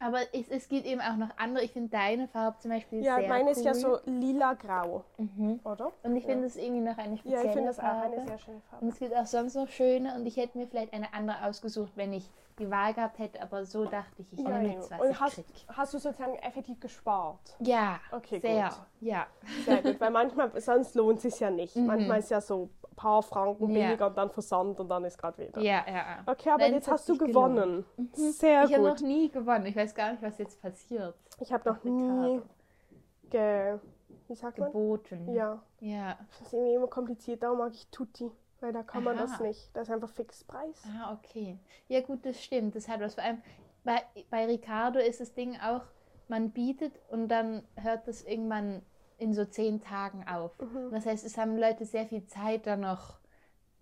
[0.00, 1.64] aber es, es gibt eben auch noch andere.
[1.64, 3.50] Ich finde deine Farbe zum Beispiel ja, sehr meine cool.
[3.52, 5.60] ist ja so lila-grau, Mhm.
[5.64, 5.92] oder?
[6.02, 6.46] Und ich finde Ja.
[6.46, 8.14] es irgendwie noch eine spezielle Ja, ich finde das auch Farbe.
[8.16, 8.84] eine sehr schöne Farbe.
[8.84, 11.92] Und es gibt auch sonst noch schöne und ich hätte mir vielleicht eine andere ausgesucht,
[11.96, 14.72] wenn ich die Wahl gehabt hätte, aber so dachte ich, ich Ja, nehme ja.
[14.72, 15.46] jetzt was Und ich hast, krieg.
[15.68, 17.56] hast du sozusagen effektiv gespart?
[17.60, 18.78] Ja, Okay, sehr, gut.
[19.00, 19.26] ja.
[19.64, 21.76] Sehr gut, weil manchmal, sonst lohnt es sich ja nicht.
[21.76, 22.68] Manchmal ist ja so
[22.98, 23.74] paar Franken Mhm.
[23.74, 25.60] Billiger und dann Versand und dann ist gerade wieder.
[25.60, 25.92] Ja, ja.
[25.94, 26.22] ja.
[26.26, 27.84] Okay, aber Nein, jetzt hast du gewonnen.
[27.96, 28.16] gelohnt.
[28.16, 29.06] Sehr Ich habe noch gut.
[29.06, 29.66] nie gewonnen.
[29.66, 31.14] Ich weiß gar nicht, was jetzt passiert.
[31.40, 32.42] Ich habe noch nie
[33.30, 33.78] ge...
[34.26, 34.68] Wie sagt man?
[34.68, 35.32] Geboten.
[35.32, 36.18] Ja, Ja.
[36.28, 37.42] das ist irgendwie immer kompliziert.
[37.42, 38.30] Darum mag ich Tutti,
[38.60, 39.44] weil da kann man das Aha.
[39.44, 39.70] nicht.
[39.74, 40.82] Das ist einfach Fixpreis.
[41.00, 41.58] Ah, okay.
[41.88, 42.74] Ja, gut, das stimmt.
[42.76, 43.14] Das hat was.
[43.14, 43.40] Vor allem
[43.84, 45.80] bei, bei Ricardo ist das Ding auch,
[46.28, 48.82] man bietet und dann hört das irgendwann
[49.18, 50.58] in so zehn Tagen auf.
[50.60, 50.90] Mhm.
[50.90, 53.18] Das heißt, es haben Leute sehr viel Zeit, da noch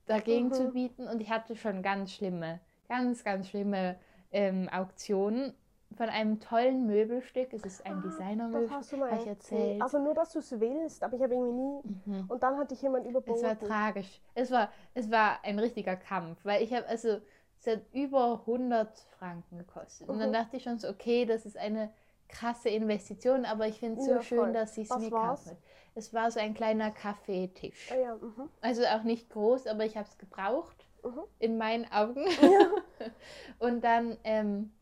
[0.06, 0.52] dagegen Mhm.
[0.52, 1.06] zu bieten.
[1.08, 3.96] Und ich hatte schon ganz schlimme, ganz, ganz schlimme
[4.32, 5.54] ähm, Auktionen
[5.96, 7.52] von einem tollen Möbelstück.
[7.52, 8.70] Es ist ein Ah, Das Designermöbelstück.
[8.78, 9.82] hast du mal Hab ich erzählt.
[9.82, 11.82] Also nur, dass du es willst, aber ich habe irgendwie nie...
[12.06, 12.24] Mhm.
[12.28, 13.42] Und dann hat dich jemand Es überboten.
[13.42, 14.20] war tragisch.
[14.34, 17.20] Es war, es war ein richtiger Kampf, weil ich habe, also,
[17.60, 20.08] es hat über 100 Franken gekostet.
[20.08, 20.34] Und dann Mhm.
[20.34, 21.90] dachte ich schon so, okay, das ist eine
[22.28, 25.54] krasse Investition, aber ich finde es so Ja, schön, dass ich es mir war's?
[25.54, 25.56] kaufe.
[25.94, 27.90] Es war so ein kleiner Kaffeetisch.
[27.90, 28.48] Ah, ja, mhm.
[28.60, 31.24] Also auch nicht groß, aber ich habe es gebraucht, Mhm.
[31.38, 32.24] in meinen Augen.
[33.58, 34.72] Und dann ähm,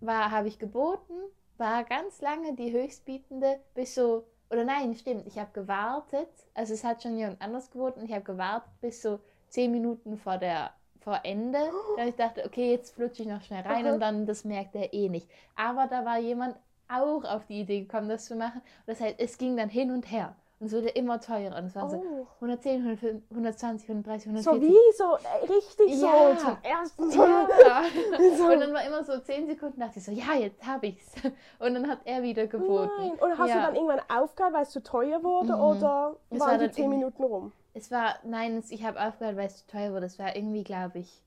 [0.00, 1.14] war, habe ich geboten,
[1.56, 6.84] war ganz lange die Höchstbietende, bis so, oder nein, stimmt, ich habe gewartet, also es
[6.84, 10.74] hat schon jemand anders geboten, ich habe gewartet bis so zehn Minuten vor der
[11.04, 11.58] vor Ende,
[11.96, 14.92] da ich dachte, okay, jetzt flutsche ich noch schnell rein und dann, das merkt er
[14.92, 15.28] eh nicht.
[15.54, 16.56] Aber da war jemand
[16.88, 18.60] auch auf die Idee gekommen, das zu machen.
[18.60, 20.34] Und das heißt, es ging dann hin und her.
[20.60, 21.56] Und es wurde immer teurer.
[21.58, 22.26] Und es waren so Oh.
[22.40, 24.44] 110, 105, 120, 130, 140.
[24.44, 26.36] So wie so, äh, richtig so Ja.
[26.38, 27.22] zum ersten so.
[27.22, 27.48] Ja.
[28.38, 28.44] So.
[28.44, 31.12] Und dann war immer so 10 Sekunden, dachte ich so, ja, jetzt habe ich's.
[31.58, 32.90] Und dann hat er wieder geboten.
[32.98, 33.10] Nein.
[33.12, 33.56] Und hast ja.
[33.56, 35.60] du dann irgendwann aufgehört, weil es zu teuer wurde Mhm.
[35.62, 37.52] oder Es waren war die dann 10 irgendwie- Minuten rum?
[37.74, 40.06] Es war, nein, es, ich habe aufgehört, weil es zu teuer wurde.
[40.06, 41.22] Es war irgendwie, glaube ich,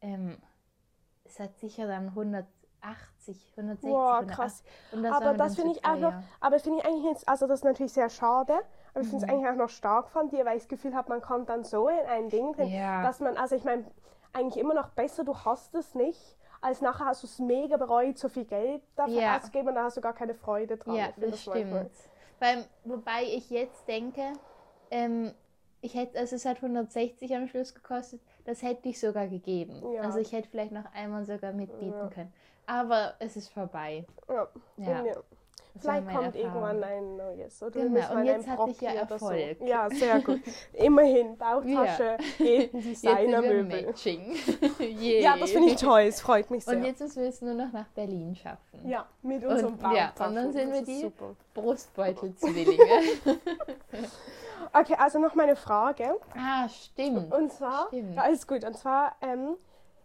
[0.00, 0.38] ähm,
[1.24, 2.46] es hat sicher dann 180,
[3.56, 4.36] 160, Boah, 180.
[4.36, 4.62] krass.
[4.92, 7.64] Das Aber das finde ich auch noch, aber finde ich eigentlich jetzt, also das ist
[7.64, 8.54] natürlich sehr schade,
[8.94, 9.30] aber ich finde es Mhm.
[9.38, 11.88] eigentlich auch noch stark von dir, weil ich das Gefühl habe, man kommt dann so
[11.88, 13.02] in ein Ding drin, Ja.
[13.02, 13.84] dass man, also ich meine,
[14.32, 18.18] eigentlich immer noch besser, du hast es nicht, als nachher hast du es mega bereut,
[18.18, 19.36] so viel Geld dafür Ja.
[19.36, 20.94] auszugeben und da hast du gar keine Freude dran.
[20.94, 21.90] Ja, das manchmal- stimmt.
[22.38, 24.32] Beim, wobei ich jetzt denke,
[24.90, 25.32] ähm,
[25.82, 29.82] ich hätte, also es hat 160 am Schluss gekostet, das hätte ich sogar gegeben.
[29.92, 30.02] Ja.
[30.02, 32.08] Also ich hätte vielleicht noch einmal sogar mitbieten Ja.
[32.08, 32.32] können.
[32.66, 34.06] Aber es ist vorbei.
[34.28, 34.48] Ja.
[34.76, 35.16] Ja.
[35.74, 35.80] Ja.
[35.80, 36.62] Das Vielleicht kommt Erfahrung.
[36.70, 37.62] irgendwann ein neues.
[37.62, 39.56] Oder Genau, und jetzt hatte ich ja Erfolg.
[39.58, 39.64] So.
[39.64, 40.40] Ja, sehr gut.
[40.74, 43.86] Immerhin, Bauchtasche, sind wir Designermöbel.
[43.86, 44.36] Matching.
[45.00, 46.76] Ja, das finde ich toll, es freut mich sehr.
[46.76, 48.86] Und jetzt müssen wir es nur noch nach Berlin schaffen.
[48.86, 51.12] ja, mit unserem Und- ja, und dann sind das wir die-.
[51.54, 52.76] Brustbeutel-Zwillinge.
[54.74, 56.16] Okay, also noch meine Frage.
[56.34, 57.32] ah, stimmt.
[57.34, 58.14] Und zwar, Stimmt.
[58.16, 58.64] ja, alles gut.
[58.64, 59.56] Und zwar, ähm,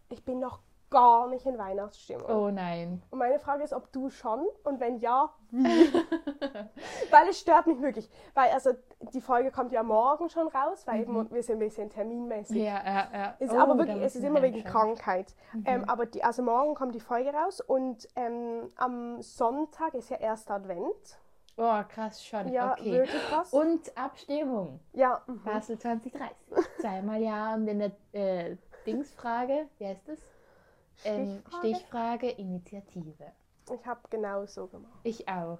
[0.09, 0.59] ich bin noch
[0.89, 2.29] gar nicht in Weihnachtsstimmung.
[2.29, 3.01] Oh nein.
[3.09, 5.63] Und meine Frage ist, ob du schon und wenn ja, wie?
[7.11, 8.09] weil es stört mich wirklich.
[8.33, 8.71] Weil also
[9.13, 12.57] die Folge kommt ja morgen schon raus, weil eben wir sind ein bisschen terminmäßig.
[12.57, 13.35] Ja, ja, ja.
[13.39, 14.63] Ist Oh, aber wirklich, es ist immer wegen.
[14.63, 15.35] Krankheit.
[15.65, 20.17] Ähm, aber die, also morgen kommt die Folge raus und ähm, am Sonntag ist ja
[20.17, 21.19] erster Advent.
[21.57, 22.49] Oh, krass schon.
[22.49, 22.91] Ja, okay.
[22.91, 23.51] wirklich krass.
[23.51, 24.79] Und Abstimmung.
[24.93, 25.43] ja, mhm.
[25.43, 26.35] Basel 2030.
[26.79, 30.19] Zweimal ja und in der äh, Dingsfrage, wie heißt das?
[31.03, 31.67] Ähm, Stichfrage?
[31.67, 33.31] Stichfrage, Initiative.
[33.73, 34.99] ich habe genau so gemacht.
[35.03, 35.59] Ich auch.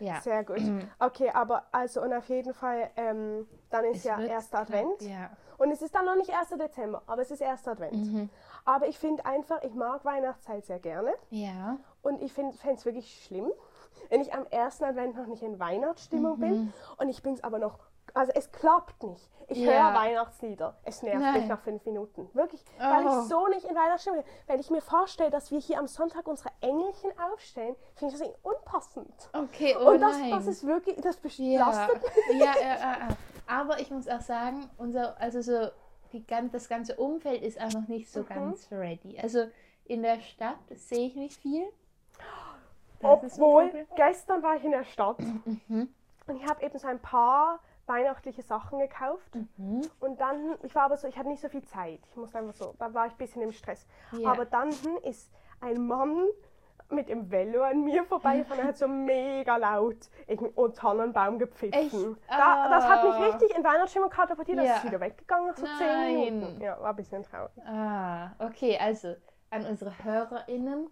[0.00, 0.20] Ja.
[0.20, 0.60] Sehr gut.
[1.00, 5.02] Okay, aber also und auf jeden Fall, ähm, dann ist Es ja erster Advent.
[5.02, 5.30] Ja.
[5.58, 6.50] Und es ist dann noch nicht 1.
[6.50, 7.94] Dezember, aber es ist erster Advent.
[7.94, 8.30] Mhm.
[8.64, 11.12] Aber ich finde einfach, ich mag Weihnachtszeit sehr gerne.
[11.30, 11.78] Ja.
[12.02, 13.50] Und ich fände es wirklich schlimm,
[14.08, 16.72] wenn ich am ersten Advent noch nicht in Weihnachtsstimmung bin.
[16.98, 17.78] Und ich bin es aber noch.
[18.14, 19.28] Also es klappt nicht.
[19.50, 19.70] Ich Ja.
[19.92, 20.76] höre Weihnachtslieder.
[20.84, 21.48] Es nervt mich Nein.
[21.48, 22.28] nach fünf Minuten.
[22.34, 22.62] Wirklich.
[22.78, 23.08] Weil Oh.
[23.22, 24.32] ich so nicht in Weihnachtsstimmung bin.
[24.46, 28.28] Wenn ich mir vorstelle, dass wir hier am Sonntag unsere Engelchen aufstellen, finde ich das
[28.42, 29.30] unpassend.
[29.32, 30.30] Okay, oh Und das, nein.
[30.30, 32.00] das ist wirklich, das belastet
[32.32, 33.08] ja, ja, ja, ja.
[33.46, 35.68] Aber ich muss auch sagen, unser, also so
[36.12, 38.26] die, das ganze Umfeld ist auch noch nicht so Mhm.
[38.28, 39.18] ganz ready.
[39.18, 39.46] Also
[39.86, 41.66] in der Stadt sehe ich nicht viel.
[43.00, 45.88] Das Obwohl, gestern war ich in der Stadt Mhm.
[46.26, 49.34] und ich habe eben so ein paar weihnachtliche Sachen gekauft.
[49.56, 49.82] Mhm.
[50.00, 52.00] Und dann, ich war aber so, ich hatte nicht so viel Zeit.
[52.10, 53.86] Ich musste einfach so, da war ich ein bisschen im Stress.
[54.12, 54.30] Ja.
[54.30, 54.70] Aber dann
[55.02, 55.30] ist
[55.60, 56.24] ein Mann
[56.90, 59.96] mit dem Velo an mir vorbeigefahren, er hat so mega laut
[60.54, 61.78] oh, Tannenbaum gepfiffen.
[61.78, 61.94] Echt?
[62.28, 63.26] Da, das hat mich Ah.
[63.26, 64.76] richtig in Weihnachtsstimmung katapultiert, das Ja.
[64.76, 66.14] ist wieder weggegangen nach so zehn Nein.
[66.38, 66.60] Minuten.
[66.62, 67.50] Ja, war ein bisschen traurig.
[67.66, 69.16] Ah, okay, also
[69.50, 70.88] an unsere HörerInnen,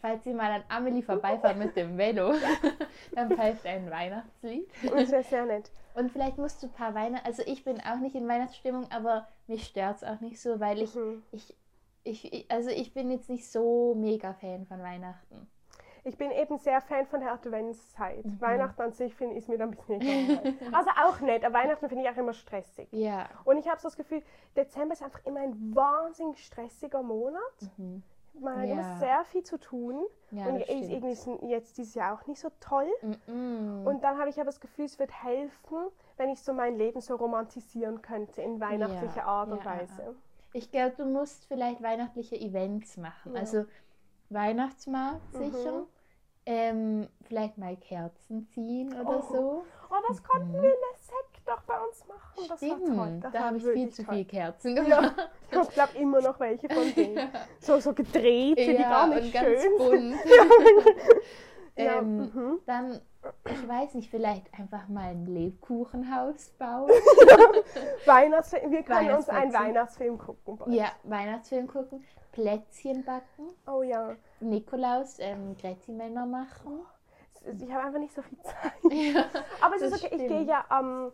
[0.00, 2.32] falls ihr mal an Amelie vorbeifahrt mit dem Velo,
[3.14, 4.68] dann pfeift ein Weihnachtslied.
[4.82, 5.70] Das wäre sehr nett.
[5.94, 9.28] Und vielleicht musst du ein paar Weihnachten, also ich bin auch nicht in Weihnachtsstimmung, aber
[9.46, 11.22] mich stört es auch nicht so, weil ich, Mhm.
[11.32, 11.56] ich,
[12.04, 15.48] ich, ich, also ich bin jetzt nicht so mega Fan von Weihnachten.
[16.02, 18.24] Ich bin eben sehr Fan von der Adventszeit.
[18.24, 18.40] Mhm.
[18.40, 20.54] Weihnachten an sich finde ich ist mir da ein bisschen egal.
[20.72, 22.88] also auch nett, aber Weihnachten finde ich auch immer stressig.
[22.92, 23.28] Ja.
[23.44, 24.22] Und ich habe so das Gefühl,
[24.56, 27.42] Dezember ist einfach immer ein wahnsinnig stressiger Monat.
[27.76, 28.02] Mhm.
[28.34, 28.72] Man hat Ja.
[28.72, 30.04] immer sehr viel zu tun.
[30.30, 32.88] Ja, und ist jetzt dieses Jahr auch nicht so toll.
[33.02, 33.84] Mm-mm.
[33.84, 35.76] Und dann habe ich aber das Gefühl, es wird helfen,
[36.16, 40.14] wenn ich so mein Leben so romantisieren könnte in weihnachtlicher Ja, Art und Weise.
[40.52, 43.36] Ich glaube, du musst vielleicht weihnachtliche Events machen.
[43.36, 43.64] Also
[44.28, 45.52] Weihnachtsmarkt Mhm.
[45.52, 45.86] sicher.
[46.46, 49.64] Ähm, vielleicht mal Kerzen ziehen oder Oh, so.
[49.90, 52.46] Oh, das konnten wir in der Sekt doch bei uns machen.
[52.48, 52.78] Das war toll.
[52.86, 54.14] Stimmt, Das da habe ich viel zu toll.
[54.14, 55.28] viel Kerzen Ja, gemacht.
[55.50, 57.28] ich glaube immer noch welche von denen.
[57.60, 60.16] So, so gedrehte, die Ja, gar und nicht ganz schön bunt.
[61.76, 62.60] Ja, ähm, mhm.
[62.66, 63.00] Dann,
[63.46, 66.90] ich weiß nicht, vielleicht einfach mal ein Lebkuchenhaus bauen.
[68.04, 68.70] Weihnachtsfilm.
[68.70, 69.52] Wir können uns einen.
[69.54, 70.58] Weihnachtsfilm gucken.
[70.58, 70.72] bald.
[70.72, 74.14] ja, Weihnachtsfilm gucken, Plätzchen backen, Oh ja.
[74.40, 76.80] Nikolaus ähm, Grätzimänner machen.
[77.44, 78.72] Ich habe einfach nicht so viel Zeit.
[78.90, 79.24] Ja.
[79.62, 80.48] Aber es ist okay, ich gehe stimmt.
[80.48, 81.12] ja am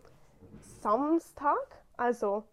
[0.91, 1.67] Samstag,
[1.97, 2.43] also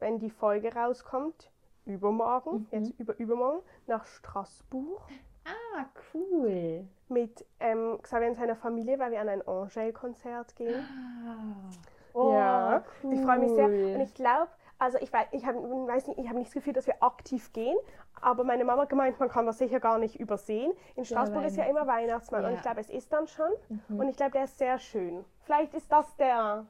[0.00, 1.52] wenn die Folge rauskommt,
[1.84, 2.66] übermorgen, Mhm.
[2.72, 5.00] jetzt über übermorgen, nach Straßburg
[5.44, 6.84] Ah, cool.
[7.08, 10.84] mit ähm, Xavier und seiner Familie, weil wir an ein Angel-Konzert gehen.
[10.84, 11.70] Ah.
[12.12, 13.12] Oh, ja, cool.
[13.12, 13.66] ich freue mich sehr.
[13.66, 16.72] Und ich glaube, Also ich weiß, ich hab, weiß nicht, ich habe nicht das Gefühl,
[16.74, 17.78] dass wir aktiv gehen,
[18.20, 20.72] aber meine Mama hat gemeint, man kann das sicher gar nicht übersehen.
[20.96, 22.56] In Straßburg ist ja immer Weihnachtsmann und Ja.
[22.56, 24.00] ich glaube, es ist dann schon Mhm.
[24.00, 25.24] und ich glaube, der ist sehr schön.
[25.44, 26.66] Vielleicht ist das der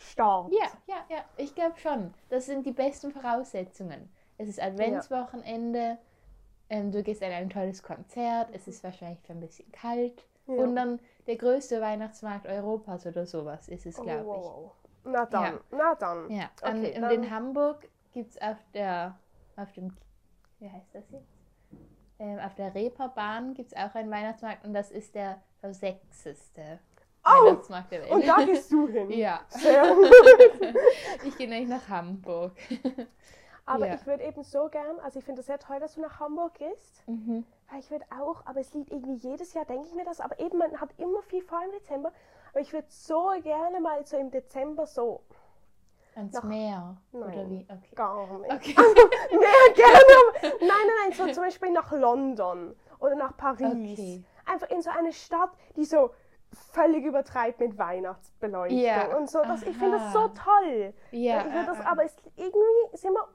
[0.00, 0.50] Start.
[0.52, 2.14] Ja, ja, ja, ich glaube schon.
[2.30, 4.10] Das sind die besten Voraussetzungen.
[4.38, 5.98] Es ist Adventswochenende,
[6.70, 10.24] ähm, du gehst an ein tolles Konzert, es ist wahrscheinlich ein bisschen kalt.
[10.46, 14.26] Und dann der größte Weihnachtsmarkt Europas oder sowas ist es, Oh, glaube ich.
[14.26, 14.72] wow.
[15.04, 15.60] Na dann, Ja.
[15.70, 16.30] na dann.
[16.30, 19.16] Ja, Okay, und dann- in Hamburg gibt es auf der,
[19.56, 19.96] auf dem,
[20.58, 21.28] wie heißt das jetzt?
[22.18, 26.78] Ähm, auf der Reeperbahn gibt es auch einen Weihnachtsmarkt und das ist der versechsteste
[27.24, 27.56] Oh.
[28.14, 29.10] Und da gehst du hin.
[29.10, 29.84] ja, Sehr
[31.24, 32.52] ich gehe nämlich nach Hamburg.
[33.66, 33.94] Aber Ja.
[33.94, 36.54] ich würde eben so gern, also ich finde es sehr toll, dass du nach Hamburg
[36.54, 37.06] gehst.
[37.06, 37.44] Mhm.
[37.70, 40.40] Weil ich würde auch, aber es liegt irgendwie jedes Jahr, denke ich mir das, aber
[40.40, 42.10] eben, man hat immer viel vor im Dezember.
[42.52, 45.20] Aber ich würde so gerne mal so im Dezember so,
[46.16, 46.96] Ans Nach- Meer.
[47.12, 47.50] Oder Nein.
[47.50, 47.66] wie?
[47.72, 47.94] Okay.
[47.94, 48.52] gar nicht.
[48.52, 48.74] Okay.
[49.30, 50.56] Mehr gerne.
[50.58, 53.62] Nein, nein, nein, so zum Beispiel nach London oder nach Paris.
[53.70, 54.24] Okay.
[54.46, 56.10] Einfach in so eine Stadt, die so
[56.72, 59.16] völlig übertreibt mit Weihnachtsbeleuchtung Ja.
[59.16, 59.42] und so.
[59.42, 60.94] Das, ich finde das so toll.
[61.12, 63.26] Ja, ich das, aber es, irgendwie sind wir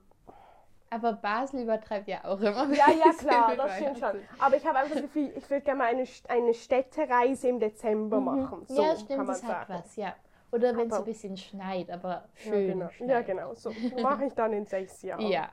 [0.91, 2.71] aber Basel übertreibt ja auch immer.
[2.73, 4.21] Ja, ja, klar, das stimmt schon.
[4.39, 8.21] Aber ich habe einfach das Gefühl, ich würde gerne mal eine, eine Städtereise im Dezember
[8.21, 8.65] machen.
[8.67, 9.83] So ja, kann stimmt, man das hat sagen.
[9.83, 10.13] was, ja.
[10.51, 12.89] Oder wenn es ein bisschen schneit, aber Ja, schön genau.
[12.89, 13.09] schneit.
[13.09, 13.53] ja, genau.
[13.55, 13.71] So
[14.01, 15.27] mache ich dann in sechs Jahren.
[15.27, 15.49] Ja.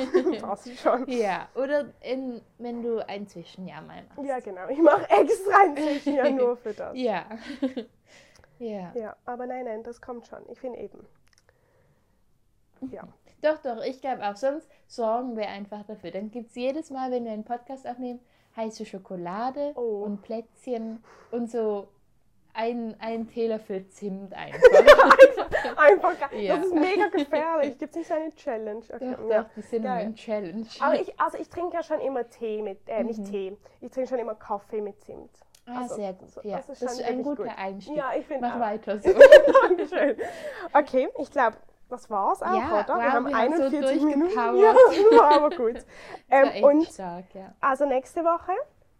[0.40, 1.08] Passt schon.
[1.08, 4.28] ja, oder in, wenn du ein Zwischenjahr mal machst.
[4.28, 4.68] Ja, genau.
[4.68, 6.96] Ich mache extra ein Zwischenjahr nur für das.
[6.96, 7.24] Ja.
[8.60, 8.92] ja.
[8.94, 10.40] Ja, aber nein, nein, das kommt schon.
[10.50, 11.04] Ich finde eben.
[12.90, 13.08] Ja.
[13.42, 14.36] Doch, doch, ich glaube auch.
[14.36, 16.10] Sonst sorgen wir einfach dafür.
[16.10, 18.20] Dann gibt es jedes Mal, wenn wir einen Podcast aufnehmen,
[18.56, 20.04] heiße Schokolade Oh.
[20.04, 21.88] und Plätzchen und so
[22.54, 24.60] ein, ein Teelöffel Zimt einfach.
[25.76, 26.40] Einfach geil.
[26.40, 26.56] Ja.
[26.56, 27.78] Das ist mega gefährlich.
[27.78, 28.82] Gibt es nicht so eine Challenge?
[28.92, 29.16] Okay.
[29.18, 29.42] doch, ja.
[29.42, 30.66] doch, die Cinnamon Challenge.
[30.80, 33.24] Aber ich, also ich trinke ja schon immer Tee mit, äh, nicht Mhm.
[33.24, 33.56] Tee.
[33.80, 35.30] Ich trinke schon immer Kaffee mit Zimt.
[35.66, 36.28] ah, also, sehr gut.
[36.44, 36.58] ja.
[36.58, 37.52] das Das ist ist, schon ein guter gut.
[37.56, 37.96] Einstieg.
[37.96, 38.60] Ja, ich finde Mach auch.
[38.60, 39.10] weiter so.
[39.68, 40.16] Dankeschön.
[40.72, 41.56] Okay, ich glaube,
[41.88, 42.88] das war's auch, Ja, oder?
[42.88, 44.34] wow, wir haben wir haben so 41 Minuten.
[44.58, 45.76] Ja, das war aber gut.
[45.76, 45.86] Das
[46.30, 47.52] Ähm, war und stark, ja.
[47.60, 48.52] also nächste Woche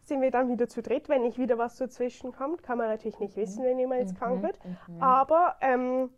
[0.09, 1.09] sind wir dann wieder zu dritt.
[1.09, 4.39] Wenn nicht wieder was dazwischen kommt, kann man natürlich nicht wissen, wenn jemand jetzt krank
[4.39, 4.59] Mhm, wird.
[4.89, 5.03] mhm.
[5.03, 6.11] Aber ähm,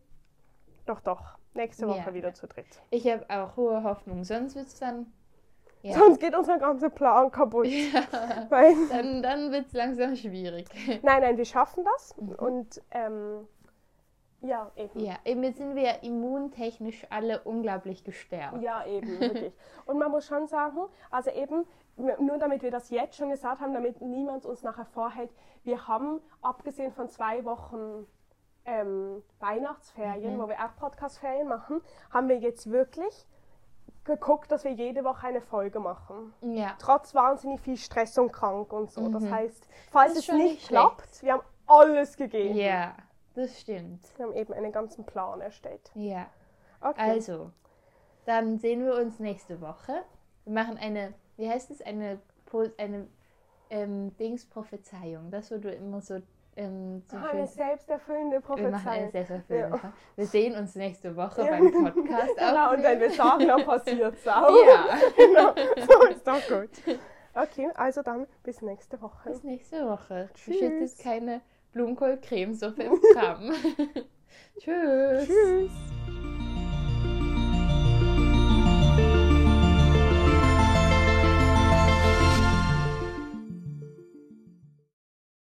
[0.86, 1.22] doch, doch,
[1.54, 2.14] nächste Woche Ja.
[2.14, 2.80] wieder zu dritt.
[2.90, 4.24] Ich habe auch hohe Hoffnung.
[4.24, 5.06] Sonst wird es dann.
[5.82, 5.92] Ja.
[5.94, 7.66] Sonst geht unser ganzer Plan kaputt.
[7.68, 8.02] ja.
[8.50, 10.66] Dann, dann wird es langsam schwierig.
[11.02, 12.16] nein, nein, wir schaffen das.
[12.16, 12.30] Mhm.
[12.34, 13.46] Und ähm,
[14.40, 14.98] ja, eben.
[15.00, 18.60] Ja, eben jetzt sind wir immuntechnisch alle unglaublich gestärkt.
[18.62, 19.52] Ja, eben, wirklich.
[19.86, 20.78] Und man muss schon sagen,
[21.10, 21.64] also eben,
[21.96, 25.30] nur damit wir das jetzt schon gesagt haben, damit niemand uns nachher vorhält,
[25.64, 28.06] wir haben, abgesehen von zwei Wochen
[28.64, 30.40] ähm, Weihnachtsferien, Mhm.
[30.42, 31.80] wo wir auch Podcastferien machen,
[32.10, 33.26] haben wir jetzt wirklich
[34.04, 36.32] geguckt, dass wir jede Woche eine Folge machen.
[36.40, 36.74] Ja.
[36.78, 39.08] Trotz wahnsinnig viel Stress und krank und so.
[39.08, 39.30] Das Mhm.
[39.34, 42.56] heißt, falls Das es nicht klappt, wir haben alles gegeben.
[42.56, 42.94] Ja,
[43.34, 44.02] das stimmt.
[44.18, 45.90] Wir haben eben einen ganzen Plan erstellt.
[45.94, 46.26] Ja.
[46.80, 47.00] Okay.
[47.10, 47.50] Also,
[48.26, 50.02] dann sehen wir uns nächste Woche.
[50.44, 52.18] Wir machen eine, wie heißt es, eine,
[52.78, 53.06] eine
[53.70, 55.30] ähm, Dingsprophezeiung.
[55.30, 56.20] Das, wo du immer so,
[56.56, 59.10] ähm, so schön eine selbsterfüllende Wir machen eine Prophezeiung.
[59.12, 59.80] Selbsterfüllung.
[59.82, 59.92] Ja.
[60.16, 61.50] Wir sehen uns nächste Woche Ja.
[61.50, 62.30] beim Podcast.
[62.38, 64.50] Genau, und wenn wir sagen, dann passiert es auch.
[64.66, 64.98] Ja.
[65.16, 65.54] genau.
[65.86, 66.98] So ist doch gut.
[67.34, 69.28] Okay, also dann bis nächste Woche.
[69.28, 70.30] Bis nächste Woche.
[70.34, 70.58] Tschüss.
[70.58, 73.52] Schüttet keine Blumenkohl-Cremesuppe im Tram.
[74.58, 75.26] Tschüss.
[75.26, 75.95] Tschüss.